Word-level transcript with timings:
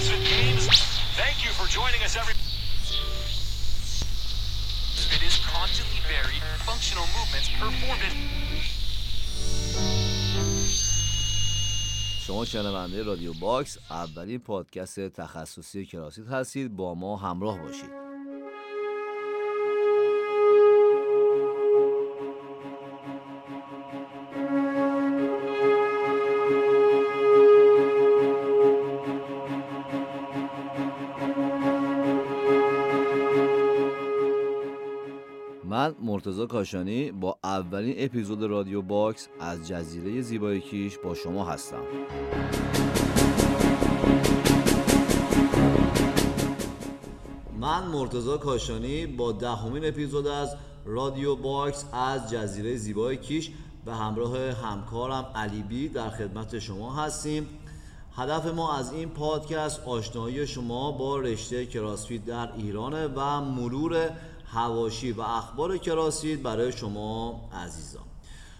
CrossFit 0.00 0.24
Games. 0.24 0.66
Thank 1.22 1.44
you 1.44 1.50
for 1.50 1.66
joining 1.68 2.02
us, 2.02 2.16
every. 2.16 2.32
It 5.16 5.22
is 5.28 5.36
constantly 5.44 6.00
varied, 6.08 6.42
functional 6.68 7.06
movements 7.16 7.48
performed 7.60 8.14
شما 12.26 12.44
شنونده 12.44 13.02
رادیو 13.02 13.32
باکس 13.32 13.78
اولین 13.90 14.38
پادکست 14.38 15.08
تخصصی 15.08 15.86
کراسیت 15.86 16.26
هستید 16.28 16.76
با 16.76 16.94
ما 16.94 17.16
همراه 17.16 17.58
باشید 17.58 18.09
مرتضی 36.20 36.46
کاشانی 36.46 37.12
با 37.12 37.38
اولین 37.44 37.94
اپیزود 37.98 38.42
رادیو 38.42 38.82
باکس 38.82 39.28
از 39.40 39.68
جزیره 39.68 40.22
زیبای 40.22 40.60
کیش 40.60 40.98
با 40.98 41.14
شما 41.14 41.44
هستم. 41.44 41.82
من 47.60 47.86
مرتضی 47.86 48.38
کاشانی 48.38 49.06
با 49.06 49.32
دهمین 49.32 49.84
اپیزود 49.84 50.26
از 50.26 50.56
رادیو 50.84 51.36
باکس 51.36 51.84
از 51.92 52.30
جزیره 52.30 52.76
زیبای 52.76 53.16
کیش 53.16 53.50
به 53.84 53.94
همراه 53.94 54.38
همکارم 54.38 55.26
علی 55.34 55.62
بی 55.62 55.88
در 55.88 56.10
خدمت 56.10 56.58
شما 56.58 56.94
هستیم. 56.94 57.46
هدف 58.16 58.46
ما 58.46 58.76
از 58.76 58.92
این 58.92 59.08
پادکست 59.08 59.80
آشنایی 59.86 60.46
شما 60.46 60.92
با 60.92 61.18
رشته 61.18 61.66
CrossFit 61.66 62.24
در 62.24 62.52
ایرانه 62.56 63.06
و 63.06 63.40
مرور 63.40 64.10
حواشی 64.52 65.12
و 65.12 65.20
اخبار 65.20 65.78
CrossFit 65.78 66.40
برای 66.40 66.72
شما 66.72 67.40
عزیزان. 67.52 68.04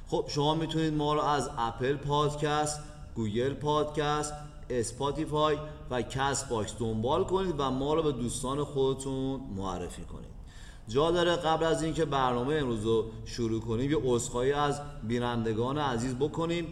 خب 0.06 0.24
شما 0.28 0.54
می‌تونید 0.54 0.94
ما 0.94 1.14
رو 1.14 1.20
از 1.20 1.50
Apple 1.58 1.96
Podcast 1.96 2.80
Google 3.14 3.54
Podcast 3.54 4.32
Spotify 4.70 5.56
و 5.90 6.02
Castbox 6.02 6.74
دنبال 6.78 7.24
کنید 7.24 7.54
و 7.58 7.70
ما 7.70 7.94
رو 7.94 8.02
به 8.02 8.12
دوستان 8.12 8.64
خودتون 8.64 9.40
معرفی 9.56 10.02
کنید. 10.02 10.30
جا 10.88 11.10
داره 11.10 11.36
قبل 11.36 11.64
از 11.64 11.82
اینکه 11.82 12.04
برنامه 12.04 12.54
امروز 12.54 12.84
رو 12.84 13.04
شروع 13.24 13.60
کنیم 13.60 13.90
یه 13.90 13.98
عذرخواهی 14.04 14.52
از 14.52 14.80
بینندگان 15.02 15.78
عزیز 15.78 16.14
بکنیم. 16.14 16.66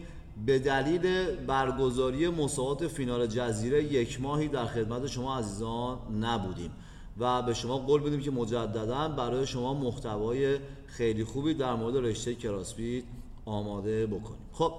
به 0.45 0.59
دلیل 0.59 1.35
برگزاری 1.35 2.29
مسابقات 2.29 2.87
فینال 2.87 3.27
جزیره 3.27 3.83
یک 3.83 4.21
ماهی 4.21 4.47
در 4.47 4.65
خدمت 4.65 5.07
شما 5.07 5.37
عزیزان 5.37 5.97
نبودیم. 6.21 6.71
و 7.19 7.41
به 7.41 7.53
شما 7.53 7.77
قول 7.77 8.01
بدیم 8.01 8.19
که 8.19 8.31
مجددا 8.31 9.07
برای 9.07 9.47
شما 9.47 9.73
محتوای 9.73 10.59
خیلی 10.85 11.23
خوبی 11.23 11.53
در 11.53 11.73
مورد 11.75 11.95
رشته 11.95 12.35
کراسفیت 12.35 13.03
آماده 13.45 14.07
بکنیم. 14.07 14.39
خب 14.51 14.73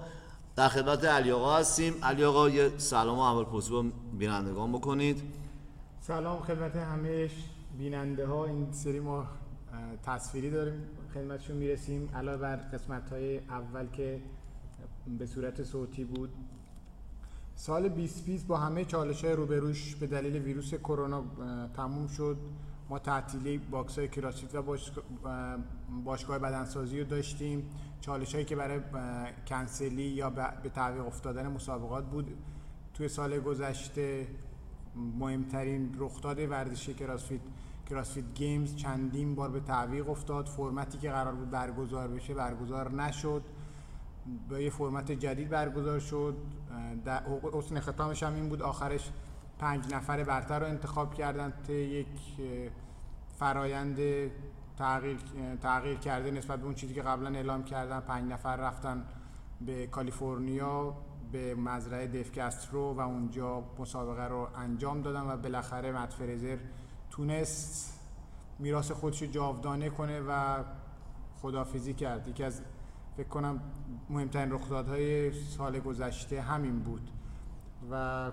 در 0.57 0.69
خدمت 0.69 1.05
علی 1.05 1.31
آقا 1.31 1.57
هستیم. 1.57 1.95
علی 2.03 2.25
آقا 2.25 2.49
یه 2.49 2.71
سلام 2.77 3.19
و 3.19 3.21
اول 3.21 3.45
پرسی 3.45 3.71
با 3.71 3.85
بینندگان 4.19 4.73
بکنید. 4.73 5.23
سلام 6.01 6.41
خدمت 6.41 6.77
همه 6.77 7.31
بیننده 7.79 8.27
ها 8.27 8.45
این 8.45 8.73
سری 8.73 9.01
ما 9.01 9.27
تصویری 10.03 10.51
داریم 10.51 10.83
خدمتشون 11.15 11.57
می‌رسیم. 11.57 12.11
علاوه 12.15 12.39
بر 12.39 12.57
قسمت 12.57 13.13
های 13.13 13.39
اول 13.39 13.87
که 13.87 14.21
به 15.19 15.27
صورت 15.27 15.63
صوتی 15.63 16.05
بود 16.05 16.31
سال 17.61 17.89
2020 17.89 18.47
با 18.47 18.57
همه 18.57 18.85
چالش 18.85 19.25
های 19.25 19.35
روبروش 19.35 19.95
به 19.95 20.07
دلیل 20.07 20.37
ویروس 20.37 20.75
کرونا 20.75 21.25
تموم 21.77 22.07
شد. 22.07 22.37
ما 22.89 22.99
تعطیلی 22.99 23.59
box 23.59 23.99
های 23.99 24.09
CrossFit 24.09 24.55
و 24.55 24.63
باش- 24.63 24.93
اه، 25.25 25.57
باشگاه 26.05 26.39
بدنسازی 26.39 27.01
رو 27.01 27.07
داشتیم. 27.07 27.71
چالش 28.01 28.33
هایی 28.35 28.47
که 28.47 28.57
برای 28.57 28.81
کنسلی 29.47 30.03
یا 30.03 30.31
به 30.31 30.69
تعویق 30.75 31.07
افتادن 31.07 31.47
مسابقات 31.53 32.05
بود. 32.05 32.35
توی 32.95 33.09
سال 33.09 33.41
گذشته 33.41 34.27
مهمترین 35.19 35.95
رخداد 35.99 36.39
ورزشی 36.39 36.95
CrossFit 36.95 37.41
CrossFit 37.91 38.25
Games 38.35 38.77
چندین 38.77 39.35
بار 39.35 39.51
به 39.51 39.61
تعویق 39.61 40.11
افتاد. 40.11 40.47
فرمتی 40.47 40.99
که 40.99 41.11
قرار 41.11 41.35
بود 41.35 41.51
برگزار 41.51 42.09
بشه 42.09 42.35
برگزار 42.35 42.93
نشد. 42.93 43.43
با 44.51 44.61
یه 44.61 44.71
فرمت 44.71 45.13
جدید 45.13 45.49
برگزار 45.49 45.99
شد. 45.99 46.37
در 47.05 47.23
حسن 47.53 47.81
ختامش 47.81 48.23
هم 48.23 48.35
این 48.35 48.49
بود. 48.49 48.63
آخرش 48.63 49.11
پنج 49.59 49.95
نفر 49.95 50.25
برتر 50.25 50.61
رو 50.61 50.67
انتخاب 50.67 51.15
کردن. 51.15 51.53
تا 51.67 51.73
یک 51.73 52.07
فرایند 53.39 53.99
تغییر, 54.79 55.19
تغییر 55.63 55.99
کرده 55.99 56.31
نسبت 56.31 56.59
به 56.59 56.65
اون 56.65 56.75
چیزی 56.75 56.95
که 56.95 57.03
قبلا 57.03 57.31
اعلام 57.31 57.65
کردن. 57.65 58.01
پنج 58.01 58.33
نفر 58.33 58.57
رفتن 58.57 59.05
به 59.61 59.87
کالیفرنیا 59.87 60.97
به 61.33 61.55
مزرعه 61.55 62.07
دفکسترو 62.07 62.95
و 62.95 63.01
اونجا 63.01 63.65
مسابقه 63.79 64.29
رو 64.29 64.49
انجام 64.57 65.03
دادن 65.03 65.21
و 65.21 65.37
بالاخره 65.37 65.93
مت 65.93 66.13
فرزر 66.13 66.59
تونست 67.11 68.01
میراث 68.59 68.91
خودش 68.91 69.23
رو 69.23 69.29
جاودانه 69.29 69.91
کنه 69.91 70.21
و 70.21 70.65
خدافزی 71.43 71.95
کرد. 71.95 72.29
یکی 72.29 72.45
از 72.45 72.63
فکر 73.17 73.29
کنم 73.29 73.61
مهمترین 74.11 74.53
رخدادهای 74.53 75.33
سال 75.33 75.81
گذشته 75.81 76.41
همین 76.41 76.79
بود 76.79 77.11
و 77.91 78.33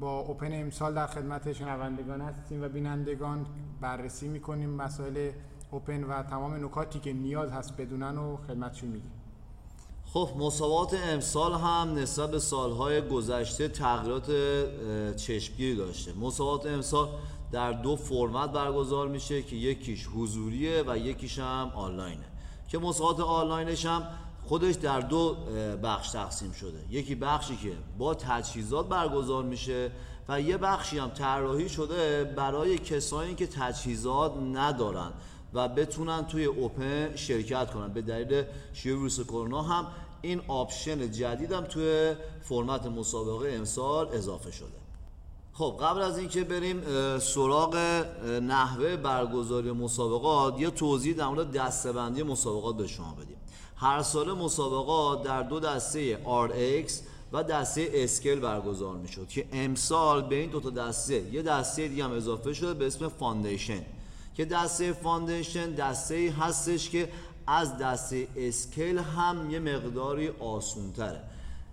با 0.00 0.18
اوپن 0.18 0.52
امسال 0.52 0.94
در 0.94 1.06
خدمت 1.06 1.52
شنوندگان 1.52 2.20
هستیم 2.20 2.62
و 2.62 2.68
بینندگان 2.68 3.46
بررسی 3.80 4.28
می‌کنیم 4.28 4.70
مسائل 4.70 5.30
اوپن 5.70 6.04
و 6.04 6.22
تمام 6.22 6.64
نکاتی 6.64 6.98
که 7.00 7.12
نیاز 7.12 7.50
هست 7.50 7.76
بدونن 7.76 8.18
و 8.18 8.36
خدمتشون 8.36 8.88
میدیم 8.88 9.12
خب 10.12 10.28
مسابقات 10.38 10.94
امسال 10.94 11.52
هم 11.52 11.94
نسبت 11.94 12.30
به 12.30 12.38
سالهای 12.38 13.08
گذشته 13.08 13.68
تغییرات 13.68 14.30
چشمگیری 15.16 15.76
داشته. 15.76 16.12
مسابقات 16.12 16.66
امسال 16.66 17.08
در 17.52 17.72
دو 17.72 17.96
فرمت 17.96 18.52
برگزار 18.52 19.08
میشه 19.08 19.42
که 19.42 19.56
یکیش 19.56 20.06
حضوریه 20.06 20.84
و 20.86 20.98
یکیش 20.98 21.38
هم 21.38 21.72
آنلاینه. 21.74 22.31
که 22.72 22.78
مسابقات 22.78 23.20
آنلاینش 23.20 23.86
هم 23.86 24.06
خودش 24.44 24.74
در 24.74 25.00
دو 25.00 25.36
بخش 25.82 26.10
تقسیم 26.10 26.52
شده. 26.52 26.84
یکی 26.90 27.14
بخشی 27.14 27.56
که 27.56 27.72
با 27.98 28.14
تجهیزات 28.14 28.88
برگزار 28.88 29.44
میشه 29.44 29.90
و 30.28 30.40
یه 30.40 30.56
بخشی 30.56 30.98
هم 30.98 31.08
طراحی 31.10 31.68
شده 31.68 32.24
برای 32.24 32.78
کسانی 32.78 33.34
که 33.34 33.46
تجهیزات 33.46 34.32
ندارن 34.36 35.12
و 35.54 35.68
بتونن 35.68 36.26
توی 36.26 36.44
Open 36.44 37.16
شرکت 37.16 37.70
کنن. 37.70 37.88
به 37.88 38.02
دلیل 38.02 38.44
شیوع 38.72 38.96
ویروس 38.96 39.20
کرونا 39.20 39.62
هم 39.62 39.86
این 40.22 40.42
option 40.48 41.10
جدید 41.10 41.52
هم 41.52 41.64
توی 41.64 42.14
فرمت 42.42 42.86
مسابقه 42.86 43.52
امسال 43.52 44.08
اضافه 44.12 44.50
شده. 44.50 44.81
خب 45.62 45.76
قبل 45.80 46.02
از 46.02 46.18
اینکه 46.18 46.44
بریم 46.44 46.82
سراغ 47.18 47.76
نحوه 48.42 48.96
برگزاری 48.96 49.72
مسابقات 49.72 50.60
یه 50.60 50.70
توضیح 50.70 51.14
در 51.14 51.26
مورد 51.26 51.52
دسته‌بندی 51.52 52.22
مسابقات 52.22 52.76
به 52.76 52.86
شما 52.86 53.14
بدیم. 53.14 53.36
هر 53.76 54.02
سال 54.02 54.32
مسابقات 54.32 55.22
در 55.22 55.42
دو 55.42 55.60
دسته 55.60 56.18
RX 56.24 56.92
و 57.32 57.42
دسته 57.42 57.90
scale 57.94 58.40
برگزار 58.40 58.96
می‌شد 58.96 59.28
که 59.28 59.46
امسال 59.52 60.22
به 60.22 60.34
این 60.34 60.50
دو 60.50 60.60
تا 60.60 60.70
دسته 60.70 61.14
یه 61.32 61.42
دسته 61.42 61.88
دیگه 61.88 62.04
هم 62.04 62.12
اضافه 62.12 62.52
شده 62.52 62.74
به 62.74 62.86
اسم 62.86 63.08
foundation. 63.08 63.82
که 64.34 64.44
دسته 64.44 64.92
foundation 64.92 65.74
دسته 65.74 66.34
هستش 66.40 66.90
که 66.90 67.08
از 67.46 67.78
دسته 67.78 68.28
scale 68.36 68.98
هم 68.98 69.50
یه 69.50 69.58
مقداری 69.58 70.28
آسون 70.28 70.92
تره 70.92 71.20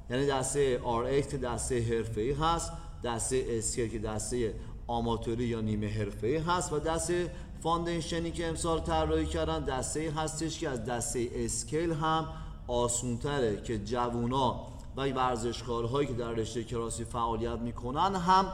یعنی 0.10 0.28
دسته 0.28 0.80
RX 0.80 1.32
که 1.32 1.38
دسته 1.38 1.82
حرفه‌ای 1.82 2.32
هست 2.32 2.72
دسته 3.04 3.46
scale 3.50 3.88
که 3.88 4.00
دسته 4.00 4.56
آماتوری 4.88 5.46
یا 5.46 5.62
نیمه 5.62 5.88
حرفه‌ای 5.88 6.38
هست 6.38 6.74
و 6.74 6.80
دسته 6.80 7.32
foundation 7.64 8.26
ی 8.26 8.32
که 8.32 8.48
امسال 8.48 8.80
طراحی 8.80 9.26
کردن 9.26 9.60
دسته 9.66 10.12
هستش 10.12 10.60
که 10.60 10.70
از 10.70 10.86
دسته 10.86 11.30
scale 11.34 11.92
هم 11.92 12.28
آسون 12.68 13.18
تره 13.18 13.62
که 13.62 13.78
جوونا 13.78 14.68
و 14.98 15.02
ورزشکارهایی 15.02 16.08
که 16.08 16.14
در 16.14 16.32
رشته 16.32 16.64
CrossFit 16.64 17.06
فعالیت 17.06 17.60
می‌کنن 17.60 18.16
هم 18.16 18.46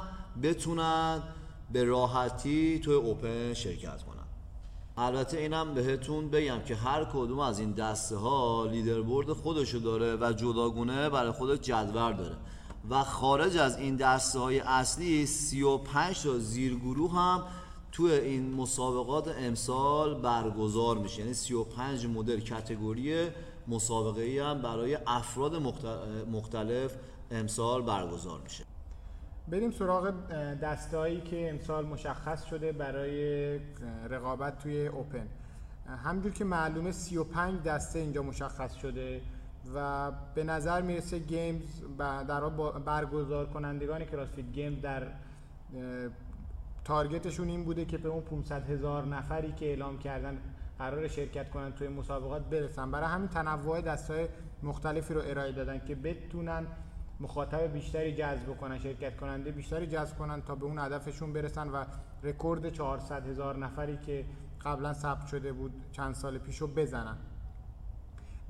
بتونن 0.44 1.24
به 1.71 1.83
راحتی 1.83 2.80
توی 2.80 2.94
Open 2.94 3.53
شرکت 3.53 4.03
کنن. 4.03 4.15
البته 4.97 5.38
اینم 5.38 5.74
بهتون 5.74 6.30
بگم 6.30 6.59
که 6.68 6.75
هر 6.75 7.06
کدوم 7.13 7.39
از 7.39 7.59
این 7.59 7.71
دسته 7.71 8.15
ها 8.15 8.65
leaderboard 8.65 9.33
خودشو 9.33 9.77
داره 9.77 10.15
و 10.15 10.33
جداگونه 10.33 11.09
برای 11.09 11.31
خودش 11.31 11.59
جدول 11.59 12.13
داره. 12.13 12.36
و 12.89 13.03
خارج 13.03 13.57
از 13.57 13.77
این 13.77 13.95
دسته 13.95 14.39
های 14.39 14.59
اصلی 14.59 15.25
35 15.25 16.23
تا 16.23 16.37
زیرگروه 16.39 17.11
هم 17.11 17.43
توی 17.91 18.11
این 18.11 18.53
مسابقات 18.53 19.27
امسال 19.39 20.21
برگزار 20.21 20.97
میشه. 20.97 21.19
یعنی 21.21 21.33
35 21.33 22.05
مدل 22.07 22.39
کتگوری 22.39 23.27
مسابقه 23.67 24.21
ای 24.21 24.39
هم 24.39 24.61
برای 24.61 24.97
افراد 25.07 25.55
مخت- 25.55 26.27
مختلف 26.31 26.95
امسال 27.31 27.81
برگزار 27.81 28.41
میشه. 28.43 28.63
بریم 29.47 29.71
سراغ 29.71 30.13
دستهایی 30.61 31.21
که 31.21 31.49
امسال 31.49 31.85
مشخص 31.85 32.45
شده 32.45 32.71
برای 32.71 33.59
رقابت 34.09 34.59
توی 34.63 34.87
اوپن. 34.87 35.27
همجور 36.03 36.31
که 36.31 36.43
معلومه 36.43 36.91
35 36.91 37.61
دسته 37.63 37.99
اینجا 37.99 38.23
مشخص 38.23 38.73
شده. 38.75 39.21
و 39.75 40.12
به 40.35 40.44
نظر 40.44 40.81
می‌رسه 40.81 41.19
Games 41.19 41.81
در 41.97 42.50
برگزار 42.85 43.45
کنندگان 43.45 44.06
CrossFit 44.06 44.51
Games 44.51 44.81
در 44.81 45.07
target 46.86 47.23
شون 47.23 47.47
این 47.47 47.63
بوده 47.63 47.85
که 47.85 47.97
به 47.97 48.09
اون 48.09 48.21
500 48.21 48.69
هزار 48.69 49.06
نفری 49.06 49.51
که 49.51 49.65
اعلام 49.65 49.97
کردن 49.97 50.38
قرار 50.79 51.07
شرکت 51.07 51.50
کنن 51.50 51.73
توی 51.73 51.88
مسابقات 51.88 52.41
برسن. 52.41 52.91
برای 52.91 53.07
همین 53.07 53.27
تنوع 53.27 53.81
دسته‌های 53.81 54.27
مختلفی 54.63 55.13
رو 55.13 55.21
ارائه 55.25 55.51
دادن 55.51 55.81
که 55.85 55.95
بتونن 55.95 56.68
مخاطب 57.19 57.73
بیشتری 57.73 58.15
جذب 58.15 58.57
کنن 58.57 58.79
شرکت 58.79 59.18
کننده 59.18 59.51
بیشتری 59.51 59.88
جذب 59.88 60.18
کنن 60.18 60.41
تا 60.41 60.56
به 60.56 60.65
اون 60.65 60.79
هدفشون 60.79 61.33
برسن 61.33 61.68
و 61.68 61.85
رکورد 62.23 62.69
400 62.69 63.27
هزار 63.27 63.57
نفری 63.57 63.97
که 63.97 64.25
قبلا 64.65 64.94
ثبت 64.94 65.27
شده 65.27 65.53
بود 65.53 65.71
چند 65.91 66.15
سال 66.15 66.38
پیش 66.38 66.57
رو 66.57 66.68
بزنن. 66.68 67.18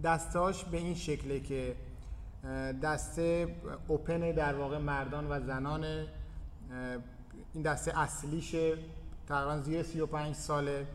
دستاش 0.04 0.64
به 0.64 0.78
این 0.78 0.96
شکله 0.96 1.40
که 1.40 1.76
دسته 2.84 3.56
اوپن 3.88 4.32
در 4.32 4.56
واقع 4.56 4.78
مردان 4.78 5.28
و 5.32 5.40
زنان 5.40 5.86
این 7.54 7.64
دسته 7.64 8.00
اصلیشه. 8.00 8.78
تقریبا 9.28 9.62
زیر 9.62 9.84
35 9.84 10.36
ساله. 10.36 10.88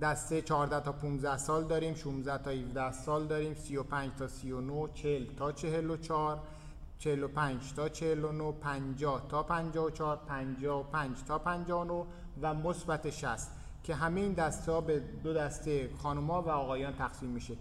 دسته 0.00 0.42
14 0.42 0.80
تا 0.80 0.92
15 0.92 1.36
سال 1.36 1.64
داریم 1.64 1.94
16 1.94 2.38
تا 2.38 2.50
17 2.50 2.92
سال 2.92 3.26
داریم 3.26 3.54
35 3.54 4.10
تا 4.18 4.28
39 4.28 4.88
40 4.94 5.26
تا 5.36 5.52
44 5.52 6.38
45 6.98 7.72
تا 7.76 7.88
49 7.88 8.52
50 8.52 9.26
تا 9.28 9.42
54 9.42 10.16
55 10.26 11.16
تا 11.28 11.38
59 11.38 12.04
و 12.42 12.54
مثبت 12.54 13.10
60 13.10 13.50
که 13.84 13.94
همه 13.94 14.20
این 14.20 14.32
دسته 14.32 14.72
ها 14.72 14.80
به 14.80 15.02
دو 15.24 15.34
دسته 15.34 15.90
خانوما 16.02 16.42
و 16.42 16.48
آقایان 16.48 16.92
تقسیم 16.92 17.28
میشه. 17.28 17.56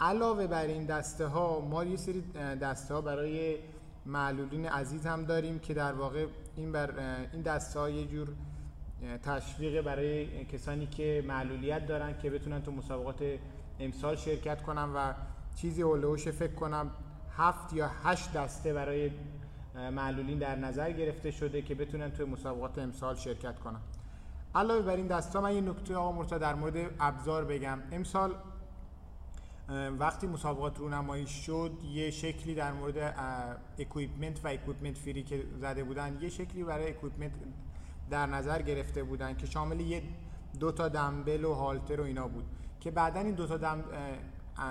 علاوه 0.00 0.46
بر 0.46 0.66
این 0.66 0.86
دسته 0.86 1.26
ها 1.26 1.60
ما 1.60 1.84
یه 1.84 1.96
سری 1.96 2.20
دسته 2.60 2.94
ها 2.94 3.00
برای 3.00 3.56
معلولین 4.06 4.66
عزیز 4.66 5.06
هم 5.06 5.24
داریم 5.24 5.58
که 5.58 5.74
در 5.74 5.92
واقع 5.92 6.26
این 6.56 6.72
بر 6.72 6.90
این 7.32 7.42
دسته 7.42 7.80
ها 7.80 7.90
یه 7.90 8.06
جور 8.06 8.28
تشویق 9.22 9.80
برای 9.80 10.44
کسانی 10.44 10.86
که 10.86 11.24
معلولیت 11.28 11.86
دارن 11.86 12.18
که 12.18 12.30
بتونن 12.30 12.62
تو 12.62 12.72
مسابقات 12.72 13.24
امسال 13.80 14.16
شرکت 14.16 14.62
کنن 14.62 14.92
و 14.94 15.12
چیزی 15.56 15.82
اولوش 15.82 16.28
فکر 16.28 16.54
کنم 16.54 16.90
هفت 17.36 17.72
یا 17.72 17.90
هشت 18.04 18.32
دسته 18.32 18.72
برای 18.72 19.10
معلولین 19.92 20.38
در 20.38 20.56
نظر 20.56 20.92
گرفته 20.92 21.30
شده 21.30 21.62
که 21.62 21.74
بتونن 21.74 22.10
توی 22.10 22.26
مسابقات 22.26 22.78
امسال 22.78 23.14
شرکت 23.14 23.58
کنن. 23.58 23.80
علاوه 24.54 24.82
بر 24.82 24.96
این 24.96 25.06
دسته‌ها 25.06 25.40
من 25.40 25.54
یه 25.54 25.60
نکته 25.60 25.96
آقا 25.96 26.12
مرتضی 26.12 26.38
در 26.38 26.54
مورد 26.54 26.90
ابزار 27.00 27.44
بگم. 27.44 27.78
امسال 27.92 28.34
وقتی 29.98 30.26
مسابقات 30.26 30.78
رونمایی 30.78 31.26
شد 31.26 31.72
یه 31.92 32.10
شکلی 32.10 32.54
در 32.54 32.72
مورد 32.72 33.14
equipment 33.78 34.44
و 34.44 34.48
equipment 34.48 34.98
free 34.98 35.22
که 35.22 35.44
زده 35.60 35.84
بودن 35.84 36.18
یه 36.20 36.28
شکلی 36.28 36.64
برای 36.64 36.90
equipment 36.90 37.32
در 38.10 38.26
نظر 38.26 38.62
گرفته 38.62 39.02
بودن 39.02 39.36
که 39.36 39.46
شامل 39.46 39.80
یه 39.80 40.02
دو 40.60 40.72
تا 40.72 40.88
دمبل 40.88 41.44
و 41.44 41.54
هالتر 41.54 42.00
و 42.00 42.04
اینا 42.04 42.28
بود. 42.28 42.44
که 42.80 42.90
بعدا 42.90 43.20
این 43.20 43.34
دو 43.34 43.46
تا 43.46 43.56
دم 43.56 43.84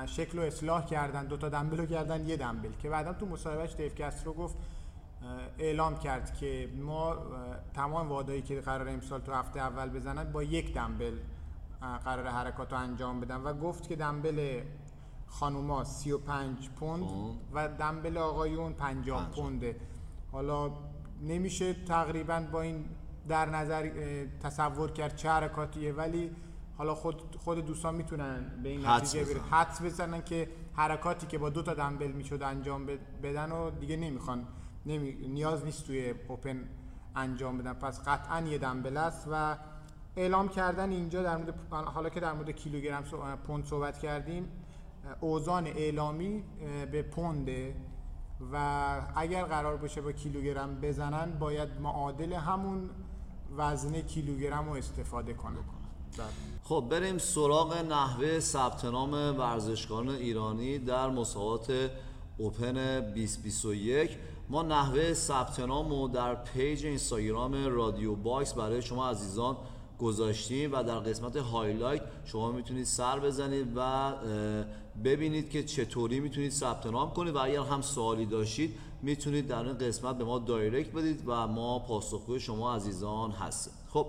شکل 0.06 0.38
رو 0.38 0.44
اصلاح 0.44 0.86
کردن 0.86 1.26
دو 1.26 1.38
تا 1.38 1.50
دمبل 1.50 1.78
رو 1.78 1.86
کردن 1.86 2.28
یه 2.28 2.38
دمبل. 2.38 2.72
که 2.80 2.90
بعدا 2.90 3.14
تو 3.14 3.26
مصاحبه‌ش 3.26 3.76
Dave 3.76 3.92
رو 4.26 4.34
گفت 4.34 4.58
اعلام 5.60 5.98
کرد 5.98 6.34
که 6.34 6.70
ما 6.78 7.18
تمام 7.74 8.10
وادایی 8.10 8.42
که 8.42 8.62
قرار 8.62 8.90
امسال 8.90 9.22
تو 9.22 9.34
هفته 9.34 9.60
اول 9.60 9.90
بزنن 9.90 10.32
با 10.32 10.44
یک 10.44 10.74
دمبل 10.74 11.18
قرار 12.06 12.28
حرکات 12.28 12.72
رو 12.72 12.80
انجام 12.80 13.20
بدن. 13.20 13.42
و 13.42 13.54
گفت 13.54 13.88
که 13.88 13.96
دمبل 13.96 14.62
خانوما 15.28 15.84
35 15.84 16.70
پوند 16.70 17.04
و 17.54 17.68
دمبل 17.68 18.18
آقایون 18.18 18.74
50 18.74 19.32
پونده. 19.32 19.76
حالا 20.32 20.72
نمیشه 21.22 21.74
تقریبا 21.74 22.44
با 22.52 22.62
این 22.62 22.86
در 23.28 23.50
نظر 23.50 23.90
تصور 24.44 24.92
کرد 24.92 25.16
چه 25.16 25.30
حرکاتیه 25.30 25.94
ولی 25.94 26.32
حالا 26.78 26.96
خود 26.96 27.36
خود 27.44 27.66
دوستان 27.66 27.96
می‌تونن 27.96 28.62
به 28.64 28.70
این 28.70 28.86
نتیجه 28.86 29.26
برسن 29.26 29.40
حدس 29.40 29.82
بزنن 29.82 30.24
که 30.24 30.50
حرکاتی 30.74 31.28
که 31.28 31.38
با 31.38 31.50
دو 31.50 31.62
تا 31.62 31.74
دمبل 31.74 32.12
می‌شد 32.12 32.44
انجام 32.44 32.86
بدن 33.24 33.52
و 33.52 33.70
دیگه 33.70 33.98
نمی‌خوان 33.98 34.48
نمی... 34.86 35.14
نیاز 35.14 35.66
نیست 35.66 35.86
توی 35.86 36.14
اوپن 36.28 36.70
انجام 37.16 37.58
بدن. 37.58 37.74
پس 37.74 38.08
قطعا 38.08 38.42
یه 38.42 38.58
دمبل 38.58 38.98
است 38.98 39.28
و 39.32 39.58
اعلام 40.16 40.50
کردن 40.50 40.92
اینجا 40.92 41.24
در 41.24 41.38
مورد 41.38 41.54
حالا 41.72 42.10
که 42.10 42.20
در 42.20 42.34
مورد 42.34 42.50
کیلوگرم 42.50 43.04
پوند 43.48 43.66
صحبت 43.66 44.00
کردیم 44.00 44.48
اوزان 45.22 45.68
اعلامی 45.68 46.44
به 46.92 47.02
پونده 47.02 47.76
و 48.54 49.02
اگر 49.16 49.44
قرار 49.44 49.78
باشه 49.78 50.02
با 50.02 50.12
کیلوگرم 50.12 50.82
بزنن 50.82 51.40
باید 51.40 51.70
معادل 51.82 52.34
همون 52.34 52.90
وزن 53.58 54.02
کیلوگرم 54.02 54.70
رو 54.70 54.76
استفاده 54.76 55.34
کنه. 55.34 55.58
خب 56.64 56.86
بریم 56.90 57.18
سراغ 57.18 57.78
نحوه 57.78 58.40
ثبت 58.40 58.86
نام 58.86 59.14
ورزشکاران 59.14 60.10
ایرانی 60.10 60.80
در 60.80 61.10
مسابقات 61.10 61.92
Open 62.38 63.00
2021 63.00 64.18
ما 64.50 64.64
نحوه 64.64 65.14
ثبت 65.14 65.60
نام 65.60 65.90
رو 65.90 66.08
در 66.08 66.36
page 66.36 66.86
اینستاگرام 66.86 67.66
رادیو 67.66 68.16
باکس 68.16 68.54
برای 68.54 68.82
شما 68.82 69.10
عزیزان 69.10 69.58
گذاشتیم 70.00 70.74
و 70.74 70.84
در 70.84 71.00
قسمت 71.00 71.36
highlight 71.36 72.02
شما 72.26 72.52
می‌تونید 72.52 72.86
سر 72.86 73.20
بزنید 73.20 73.74
و 73.76 74.14
ببینید 75.04 75.50
که 75.50 75.64
چطوری 75.64 76.20
می‌تونید 76.20 76.52
ثبت 76.52 76.86
نام 76.86 77.14
کنید 77.14 77.36
و 77.36 77.38
اگر 77.38 77.60
هم 77.60 77.82
سوالی 77.82 78.26
داشتید 78.26 78.78
می‌تونید 79.02 79.48
در 79.48 79.64
این 79.64 79.78
قسمت 79.78 80.18
به 80.18 80.24
ما 80.24 80.40
direct 80.40 80.92
بدید 80.92 81.24
و 81.26 81.48
ما 81.48 81.80
پاسخگوی 81.80 82.40
شما 82.40 82.76
عزیزان 82.76 83.32
هستیم. 83.32 83.74
خب 83.90 84.08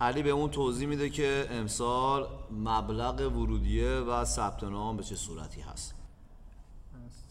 علی 0.00 0.22
بهمون 0.22 0.50
توضیح 0.50 0.88
میده 0.88 1.10
که 1.10 1.46
امسال 1.50 2.26
مبلغ 2.50 3.20
ورودیه 3.20 3.90
و 3.90 4.24
ثبت 4.24 4.64
نام 4.64 4.96
به 4.96 5.02
چه 5.02 5.16
صورتی 5.16 5.60
هست. 5.60 5.94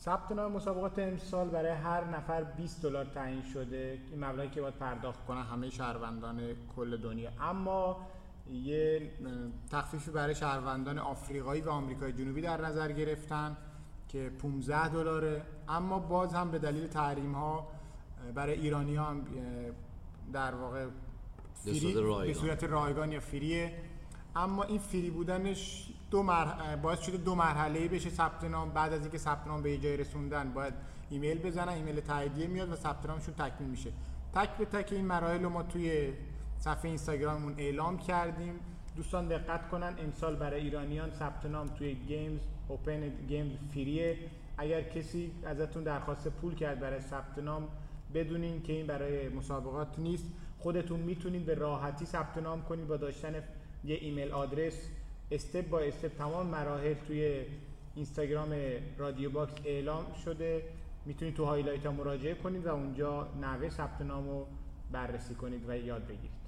ثبت 0.02 0.32
نام 0.32 0.52
مسابقات 0.52 1.00
امسال 1.00 1.50
برای 1.50 1.72
هر 1.72 2.04
نفر 2.04 2.44
20 2.44 2.82
دلار 2.82 3.06
تعیین 3.06 3.44
شده. 3.54 4.00
این 4.12 4.26
مبلغی 4.26 4.50
که 4.50 4.62
باید 4.62 4.74
پرداخت 4.74 5.26
کنن 5.26 5.44
همه 5.44 5.70
شهروندان 5.70 6.42
کل 6.76 6.98
دنیا. 6.98 7.30
اما 7.42 7.98
یه 8.52 9.12
تخفیفی 9.72 10.12
برای 10.12 10.36
شهروندان 10.36 11.00
آفریقایی 11.00 11.62
و 11.62 11.70
آمریکای 11.70 12.14
جنوبی 12.14 12.42
در 12.42 12.62
نظر 12.62 12.92
گرفتن 12.92 13.58
که 14.08 14.32
15 14.42 14.90
دلاره. 14.90 15.42
اما 15.68 16.00
باز 16.00 16.34
هم 16.34 16.52
به 16.52 16.60
دلیل 16.60 16.88
تحریم 16.88 17.34
ها 17.34 17.68
برای 18.36 18.54
ایرانی 18.54 18.96
ها 18.96 19.06
هم 19.06 19.26
در 20.34 20.56
واقع 20.56 20.88
فری 21.54 21.94
به 22.28 22.34
صورت 22.34 22.64
رایگان 22.64 23.12
یا 23.12 23.20
فریه. 23.20 23.74
اما 24.36 24.64
این 24.64 24.80
فری 24.80 25.10
بودنش 25.10 25.90
دو 26.12 26.24
مرحله 26.24 26.76
باعث 26.76 27.00
شده 27.00 27.18
دو 27.18 27.36
مرحله 27.36 27.88
بشه 27.88 28.10
ثبت 28.10 28.44
نام. 28.44 28.70
بعد 28.70 28.94
از 28.94 29.02
اینکه 29.02 29.18
ثبت 29.18 29.48
نام 29.48 29.62
به 29.62 29.78
جای 29.78 29.98
رسوندن 29.98 30.54
باید 30.54 30.74
ایمیل 31.10 31.40
بزنن 31.40 31.70
ایمیل 31.70 32.00
تاییدیه 32.00 32.48
میاد 32.48 32.72
و 32.72 32.76
ثبت 32.76 33.06
نامشون 33.06 33.34
تکمیل 33.34 33.70
میشه. 33.70 33.92
تک 34.34 34.58
به 34.58 34.66
تک 34.66 34.92
این 34.92 35.06
مراحل 35.06 35.44
رو 35.44 35.50
ما 35.50 35.64
توی 35.64 36.14
صفحه 36.60 36.86
اینستاگراممون 36.86 37.54
اعلام 37.58 37.98
کردیم. 37.98 38.54
دوستان 38.96 39.28
دقت 39.28 39.70
کنن 39.70 39.96
امسال 40.00 40.36
برای 40.36 40.62
ایرانیان 40.62 41.12
ثبت 41.12 41.46
نام 41.46 41.68
توی 41.68 41.96
Games 41.96 42.40
Open 42.68 43.10
Games 43.28 43.52
free 43.74 44.03
ه. 44.03 44.18
اگر 44.58 44.82
کسی 44.82 45.32
ازتون 45.46 45.84
درخواست 45.84 46.28
پول 46.28 46.56
کرد 46.56 46.80
برای 46.80 47.00
ثبت 47.00 47.38
نام 47.38 47.68
بدونین 48.14 48.62
که 48.62 48.74
این 48.74 48.88
برای 48.88 49.30
مسابقات 49.30 50.00
نیست. 50.00 50.26
خودتون 50.60 51.00
می‌تونید 51.00 51.46
به 51.46 51.56
راحتی 51.56 52.06
ثبت 52.06 52.38
نام 52.38 52.62
کنید 52.62 52.88
با 52.88 52.98
داشتن 52.98 53.36
یه 53.84 53.98
ایمیل 54.02 54.32
آدرس. 54.32 54.90
step 55.32 55.70
by 55.70 55.80
step 55.80 56.18
تمام 56.18 56.48
مراحل 56.48 56.94
توی 56.94 57.46
اینستاگرام 57.96 58.54
رادیو 58.98 59.30
باکس 59.30 59.54
اعلام 59.66 60.14
شده. 60.26 60.64
می‌تونید 61.06 61.36
تو 61.36 61.46
highlight 61.46 61.86
ها 61.86 61.92
مراجعه 61.92 62.34
کنید 62.34 62.66
و 62.66 62.70
اونجا 62.70 63.28
نحوه 63.42 63.70
ثبت 63.70 64.02
نام 64.02 64.30
رو 64.30 64.48
بررسی 64.92 65.36
کنید 65.36 65.70
و 65.70 65.78
یاد 65.78 66.04
بگیرید. 66.04 66.39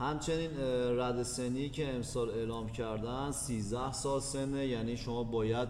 همچنین 0.00 0.50
رده 0.98 1.22
سنی 1.22 1.68
که 1.68 1.94
امسال 1.94 2.30
اعلام 2.30 2.68
کردن 2.68 3.30
13 3.30 3.92
سال 3.92 4.20
سنه 4.20 4.66
یعنی 4.66 4.96
شما 4.96 5.24
باید 5.24 5.68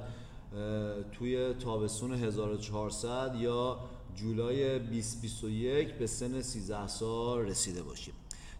توی 1.12 1.54
تابستون 1.54 2.14
1400 2.14 3.34
یا 3.38 3.78
جولای 4.16 4.78
2021 4.78 5.94
به 5.94 6.06
سن 6.06 6.42
13 6.42 6.86
سال 6.86 7.38
رسیده 7.38 7.82
باشید 7.82 8.14